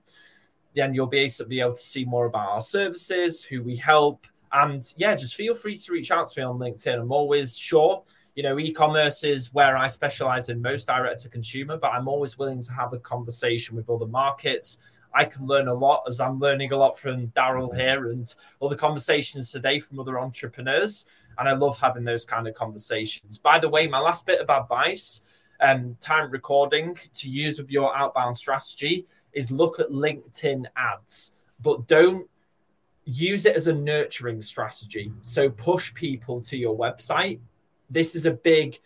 then 0.74 0.94
you'll 0.94 1.06
be 1.06 1.18
able 1.18 1.72
to 1.72 1.76
see 1.76 2.04
more 2.04 2.26
about 2.26 2.50
our 2.50 2.60
services, 2.60 3.42
who 3.42 3.62
we 3.62 3.76
help. 3.76 4.26
And 4.52 4.92
yeah, 4.96 5.14
just 5.14 5.34
feel 5.34 5.54
free 5.54 5.76
to 5.76 5.92
reach 5.92 6.10
out 6.10 6.26
to 6.28 6.40
me 6.40 6.44
on 6.44 6.58
LinkedIn. 6.58 7.00
I'm 7.00 7.12
always 7.12 7.56
sure, 7.56 8.02
you 8.34 8.42
know, 8.42 8.58
e 8.58 8.72
commerce 8.72 9.24
is 9.24 9.52
where 9.52 9.76
I 9.76 9.88
specialize 9.88 10.48
in 10.48 10.60
most 10.60 10.86
direct 10.86 11.20
to 11.22 11.28
consumer, 11.28 11.76
but 11.76 11.92
I'm 11.92 12.08
always 12.08 12.38
willing 12.38 12.62
to 12.62 12.72
have 12.72 12.92
a 12.92 12.98
conversation 12.98 13.76
with 13.76 13.88
other 13.88 14.06
markets. 14.06 14.78
I 15.14 15.24
can 15.24 15.46
learn 15.46 15.68
a 15.68 15.74
lot 15.74 16.04
as 16.06 16.20
I'm 16.20 16.38
learning 16.38 16.72
a 16.72 16.76
lot 16.76 16.98
from 16.98 17.26
Darrell 17.28 17.72
here 17.72 18.10
and 18.10 18.34
all 18.60 18.68
the 18.68 18.76
conversations 18.76 19.52
today 19.52 19.78
from 19.78 20.00
other 20.00 20.18
entrepreneurs. 20.18 21.04
And 21.38 21.48
I 21.48 21.52
love 21.52 21.78
having 21.78 22.02
those 22.02 22.24
kind 22.24 22.46
of 22.46 22.54
conversations. 22.54 23.38
By 23.38 23.58
the 23.58 23.68
way, 23.68 23.86
my 23.86 23.98
last 23.98 24.24
bit 24.24 24.40
of 24.40 24.48
advice 24.48 25.20
um, 25.60 25.96
time 26.00 26.30
recording 26.30 26.96
to 27.14 27.28
use 27.28 27.58
with 27.58 27.70
your 27.70 27.96
outbound 27.96 28.36
strategy 28.36 29.06
is 29.32 29.50
look 29.50 29.80
at 29.80 29.88
LinkedIn 29.88 30.66
ads, 30.76 31.32
but 31.60 31.86
don't 31.86 32.28
use 33.04 33.46
it 33.46 33.56
as 33.56 33.66
a 33.66 33.72
nurturing 33.72 34.40
strategy. 34.40 35.12
So 35.20 35.50
push 35.50 35.92
people 35.94 36.40
to 36.42 36.56
your 36.56 36.76
website. 36.76 37.40
This 37.90 38.14
is 38.14 38.26
a 38.26 38.32
big 38.32 38.78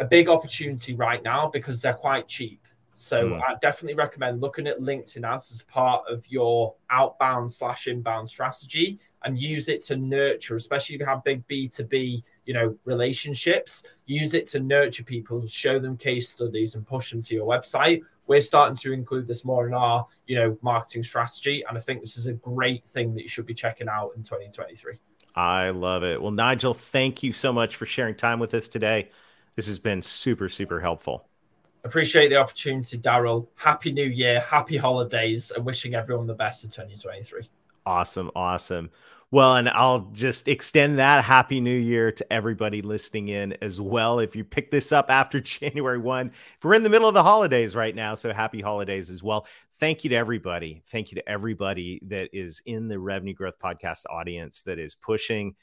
a 0.00 0.04
big 0.04 0.28
opportunity 0.28 0.94
right 0.94 1.22
now 1.24 1.48
because 1.48 1.82
they're 1.82 1.92
quite 1.92 2.28
cheap. 2.28 2.60
So 2.98 3.30
mm. 3.30 3.40
I 3.42 3.54
definitely 3.60 3.94
recommend 3.94 4.40
looking 4.40 4.66
at 4.66 4.80
LinkedIn 4.80 5.24
ads 5.24 5.52
as 5.52 5.62
part 5.62 6.02
of 6.08 6.26
your 6.28 6.74
outbound 6.90 7.50
slash 7.50 7.86
inbound 7.86 8.28
strategy 8.28 8.98
and 9.22 9.38
use 9.38 9.68
it 9.68 9.84
to 9.84 9.96
nurture, 9.96 10.56
especially 10.56 10.96
if 10.96 11.00
you 11.00 11.06
have 11.06 11.22
big 11.22 11.46
B2B, 11.46 12.22
you 12.44 12.54
know, 12.54 12.76
relationships, 12.84 13.84
use 14.06 14.34
it 14.34 14.46
to 14.46 14.58
nurture 14.58 15.04
people, 15.04 15.46
show 15.46 15.78
them 15.78 15.96
case 15.96 16.28
studies 16.28 16.74
and 16.74 16.84
push 16.86 17.12
them 17.12 17.20
to 17.22 17.34
your 17.34 17.46
website. 17.46 18.02
We're 18.28 18.40
starting 18.40 18.76
to 18.76 18.92
include 18.92 19.26
this 19.26 19.44
more 19.44 19.66
in 19.66 19.74
our, 19.74 20.06
you 20.26 20.36
know, 20.36 20.56
marketing 20.62 21.02
strategy. 21.02 21.64
And 21.68 21.76
I 21.76 21.80
think 21.80 22.00
this 22.00 22.16
is 22.16 22.26
a 22.26 22.34
great 22.34 22.86
thing 22.86 23.14
that 23.14 23.22
you 23.22 23.28
should 23.28 23.46
be 23.46 23.54
checking 23.54 23.88
out 23.88 24.12
in 24.14 24.22
2023. 24.22 24.94
I 25.34 25.70
love 25.70 26.04
it. 26.04 26.20
Well, 26.20 26.30
Nigel, 26.30 26.74
thank 26.74 27.22
you 27.22 27.32
so 27.32 27.52
much 27.52 27.76
for 27.76 27.86
sharing 27.86 28.14
time 28.14 28.38
with 28.38 28.54
us 28.54 28.68
today. 28.68 29.10
This 29.56 29.66
has 29.66 29.78
been 29.78 30.02
super, 30.02 30.48
super 30.48 30.80
helpful. 30.80 31.28
Appreciate 31.84 32.28
the 32.28 32.36
opportunity, 32.36 32.96
Darrell. 32.96 33.50
Happy 33.56 33.92
New 33.92 34.04
Year, 34.04 34.40
happy 34.40 34.76
holidays, 34.76 35.52
and 35.54 35.64
wishing 35.64 35.94
everyone 35.94 36.26
the 36.26 36.34
best 36.34 36.64
of 36.64 36.70
2023. 36.70 37.48
Awesome. 37.86 38.30
Awesome. 38.36 38.90
Well, 39.30 39.56
and 39.56 39.68
I'll 39.68 40.10
just 40.12 40.48
extend 40.48 40.98
that 40.98 41.22
happy 41.22 41.60
new 41.60 41.78
year 41.78 42.10
to 42.12 42.32
everybody 42.32 42.80
listening 42.80 43.28
in 43.28 43.52
as 43.60 43.78
well. 43.78 44.20
If 44.20 44.34
you 44.34 44.42
pick 44.42 44.70
this 44.70 44.90
up 44.90 45.10
after 45.10 45.38
January 45.40 45.98
1, 45.98 46.28
if 46.28 46.64
we're 46.64 46.74
in 46.74 46.82
the 46.82 46.88
middle 46.88 47.08
of 47.08 47.14
the 47.14 47.22
holidays 47.22 47.76
right 47.76 47.94
now, 47.94 48.14
so 48.14 48.32
happy 48.32 48.62
holidays 48.62 49.10
as 49.10 49.22
well. 49.22 49.46
Thank 49.74 50.02
you 50.02 50.10
to 50.10 50.16
everybody. 50.16 50.82
Thank 50.86 51.12
you 51.12 51.16
to 51.16 51.28
everybody 51.28 52.00
that 52.06 52.30
is 52.32 52.62
in 52.64 52.88
the 52.88 52.98
Revenue 52.98 53.34
Growth 53.34 53.58
Podcast 53.58 54.04
audience 54.08 54.62
that 54.62 54.78
is 54.78 54.94
pushing, 54.94 55.54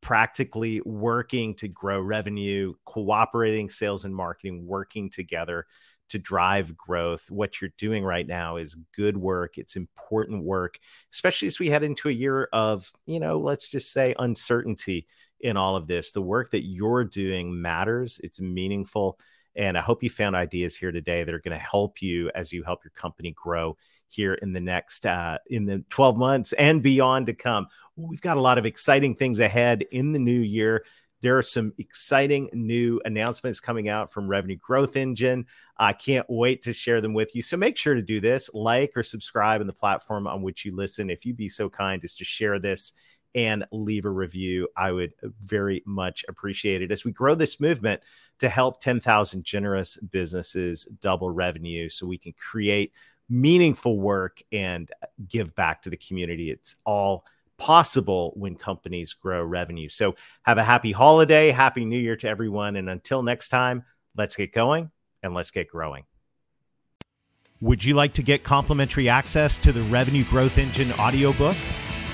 practically 0.00 0.80
working 0.86 1.54
to 1.56 1.68
grow 1.68 2.00
revenue, 2.00 2.72
cooperating 2.86 3.68
sales 3.68 4.06
and 4.06 4.16
marketing, 4.16 4.66
working 4.66 5.10
together 5.10 5.66
to 6.10 6.18
drive 6.18 6.76
growth. 6.76 7.30
What 7.30 7.60
you're 7.60 7.72
doing 7.78 8.04
right 8.04 8.26
now 8.26 8.56
is 8.56 8.76
good 8.94 9.16
work. 9.16 9.58
It's 9.58 9.76
important 9.76 10.44
work, 10.44 10.78
especially 11.12 11.48
as 11.48 11.58
we 11.58 11.68
head 11.68 11.82
into 11.82 12.08
a 12.08 12.12
year 12.12 12.48
of, 12.52 12.90
you 13.06 13.20
know, 13.20 13.38
let's 13.38 13.68
just 13.68 13.92
say 13.92 14.14
uncertainty 14.18 15.06
in 15.40 15.56
all 15.56 15.76
of 15.76 15.86
this. 15.86 16.12
The 16.12 16.22
work 16.22 16.50
that 16.52 16.64
you're 16.64 17.04
doing 17.04 17.60
matters, 17.60 18.20
it's 18.22 18.40
meaningful. 18.40 19.18
And 19.54 19.76
I 19.78 19.80
hope 19.80 20.02
you 20.02 20.10
found 20.10 20.36
ideas 20.36 20.76
here 20.76 20.92
today 20.92 21.24
that 21.24 21.34
are 21.34 21.40
going 21.40 21.58
to 21.58 21.64
help 21.64 22.02
you 22.02 22.30
as 22.34 22.52
you 22.52 22.62
help 22.62 22.84
your 22.84 22.92
company 22.92 23.32
grow 23.32 23.76
here 24.08 24.34
in 24.34 24.52
the 24.52 24.60
next 24.60 25.06
uh, 25.06 25.38
in 25.48 25.66
the 25.66 25.84
12 25.90 26.16
months 26.16 26.52
and 26.54 26.82
beyond 26.82 27.26
to 27.26 27.34
come. 27.34 27.66
We've 27.96 28.20
got 28.20 28.36
a 28.36 28.40
lot 28.40 28.58
of 28.58 28.66
exciting 28.66 29.16
things 29.16 29.40
ahead 29.40 29.84
in 29.90 30.12
the 30.12 30.18
new 30.18 30.40
year. 30.40 30.84
There 31.26 31.36
are 31.36 31.42
some 31.42 31.72
exciting 31.76 32.48
new 32.52 33.00
announcements 33.04 33.58
coming 33.58 33.88
out 33.88 34.12
from 34.12 34.28
Revenue 34.28 34.54
Growth 34.54 34.94
Engine. 34.94 35.46
I 35.76 35.92
can't 35.92 36.24
wait 36.28 36.62
to 36.62 36.72
share 36.72 37.00
them 37.00 37.14
with 37.14 37.34
you. 37.34 37.42
So 37.42 37.56
make 37.56 37.76
sure 37.76 37.94
to 37.96 38.00
do 38.00 38.20
this 38.20 38.48
like 38.54 38.92
or 38.94 39.02
subscribe 39.02 39.60
in 39.60 39.66
the 39.66 39.72
platform 39.72 40.28
on 40.28 40.40
which 40.40 40.64
you 40.64 40.76
listen. 40.76 41.10
If 41.10 41.26
you'd 41.26 41.36
be 41.36 41.48
so 41.48 41.68
kind 41.68 42.04
as 42.04 42.14
to 42.14 42.24
share 42.24 42.60
this 42.60 42.92
and 43.34 43.66
leave 43.72 44.04
a 44.04 44.08
review, 44.08 44.68
I 44.76 44.92
would 44.92 45.14
very 45.40 45.82
much 45.84 46.24
appreciate 46.28 46.80
it 46.80 46.92
as 46.92 47.04
we 47.04 47.10
grow 47.10 47.34
this 47.34 47.58
movement 47.58 48.02
to 48.38 48.48
help 48.48 48.80
10,000 48.80 49.42
generous 49.42 49.96
businesses 49.96 50.84
double 51.00 51.32
revenue 51.32 51.88
so 51.88 52.06
we 52.06 52.18
can 52.18 52.34
create 52.34 52.92
meaningful 53.28 53.98
work 53.98 54.40
and 54.52 54.92
give 55.26 55.56
back 55.56 55.82
to 55.82 55.90
the 55.90 55.96
community. 55.96 56.52
It's 56.52 56.76
all 56.84 57.24
possible 57.58 58.32
when 58.36 58.56
companies 58.56 59.14
grow 59.14 59.44
revenue. 59.44 59.88
So 59.88 60.14
have 60.42 60.58
a 60.58 60.64
happy 60.64 60.92
holiday, 60.92 61.50
happy 61.50 61.84
new 61.84 61.98
year 61.98 62.16
to 62.16 62.28
everyone. 62.28 62.76
And 62.76 62.88
until 62.88 63.22
next 63.22 63.48
time, 63.48 63.84
let's 64.16 64.36
get 64.36 64.52
going 64.52 64.90
and 65.22 65.34
let's 65.34 65.50
get 65.50 65.68
growing. 65.68 66.04
Would 67.60 67.84
you 67.84 67.94
like 67.94 68.12
to 68.14 68.22
get 68.22 68.44
complimentary 68.44 69.08
access 69.08 69.56
to 69.58 69.72
the 69.72 69.82
Revenue 69.84 70.24
Growth 70.24 70.58
Engine 70.58 70.92
audiobook? 70.92 71.56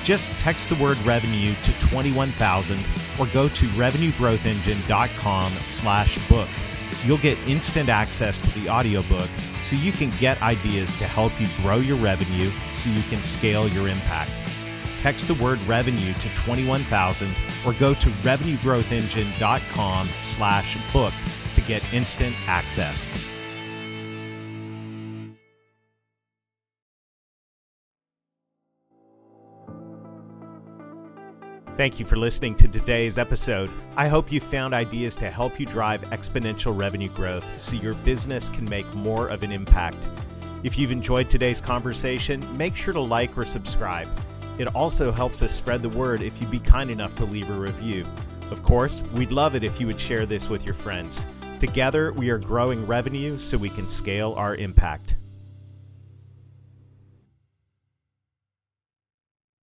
Just 0.05 0.31
text 0.33 0.69
the 0.69 0.77
word 0.77 0.99
revenue 0.99 1.55
to 1.65 1.73
21,000 1.89 2.79
or 3.19 3.27
go 3.27 3.49
to 3.49 3.67
revenuegrowthengine.com 3.69 5.53
slash 5.67 6.29
book. 6.29 6.49
You'll 7.05 7.19
get 7.19 7.37
instant 7.49 7.89
access 7.89 8.41
to 8.41 8.51
the 8.61 8.69
audiobook 8.69 9.29
so 9.63 9.75
you 9.75 9.91
can 9.91 10.17
get 10.19 10.41
ideas 10.43 10.95
to 10.97 11.07
help 11.07 11.33
you 11.41 11.49
grow 11.59 11.77
your 11.77 11.97
revenue 11.97 12.53
so 12.73 12.91
you 12.91 13.03
can 13.03 13.23
scale 13.23 13.67
your 13.69 13.89
impact 13.89 14.31
text 15.03 15.27
the 15.27 15.35
word 15.35 15.61
revenue 15.63 16.13
to 16.15 16.29
21000 16.45 17.35
or 17.67 17.73
go 17.75 17.93
to 17.93 18.09
revenuegrowthengine.com 18.09 20.09
slash 20.21 20.93
book 20.93 21.13
to 21.55 21.61
get 21.63 21.83
instant 21.93 22.37
access. 22.47 23.19
Thank 31.75 31.99
you 31.99 32.05
for 32.05 32.17
listening 32.17 32.55
to 32.57 32.69
today's 32.69 33.19
episode. 33.19 33.73
I 33.97 34.07
hope 34.07 34.31
you 34.31 34.41
found 34.41 34.73
ideas 34.73 35.17
to 35.17 35.31
help 35.31 35.59
you 35.59 35.67
drive 35.67 36.03
exponential 36.03 36.79
revenue 36.79 37.09
growth 37.09 37.45
so 37.61 37.75
your 37.75 37.95
business 37.95 38.49
can 38.49 38.67
make 38.67 38.87
more 38.95 39.27
of 39.27 39.43
an 39.43 39.51
impact. 39.51 40.09
If 40.63 40.79
you've 40.79 40.93
enjoyed 40.93 41.29
today's 41.29 41.61
conversation, 41.61 42.47
make 42.57 42.77
sure 42.77 42.93
to 42.93 43.01
like 43.01 43.37
or 43.37 43.45
subscribe. 43.45 44.09
It 44.59 44.75
also 44.75 45.11
helps 45.11 45.43
us 45.43 45.53
spread 45.53 45.83
the 45.83 45.89
word 45.89 46.23
if 46.23 46.41
you'd 46.41 46.51
be 46.51 46.61
kind 46.61 46.91
enough 46.91 47.15
to 47.17 47.25
leave 47.25 47.51
a 47.51 47.55
review. 47.55 48.07
Of 48.51 48.63
course, 48.63 49.03
we'd 49.13 49.33
love 49.33 49.55
it 49.55 49.65
if 49.65 49.81
you 49.81 49.87
would 49.87 49.99
share 49.99 50.27
this 50.27 50.49
with 50.49 50.65
your 50.65 50.75
friends. 50.75 51.27
Together, 51.59 52.13
we 52.13 52.29
are 52.29 52.39
growing 52.39 52.87
revenue 52.87 53.39
so 53.39 53.57
we 53.57 53.71
can 53.71 53.89
scale 53.89 54.35
our 54.37 54.57
impact. 54.57 55.17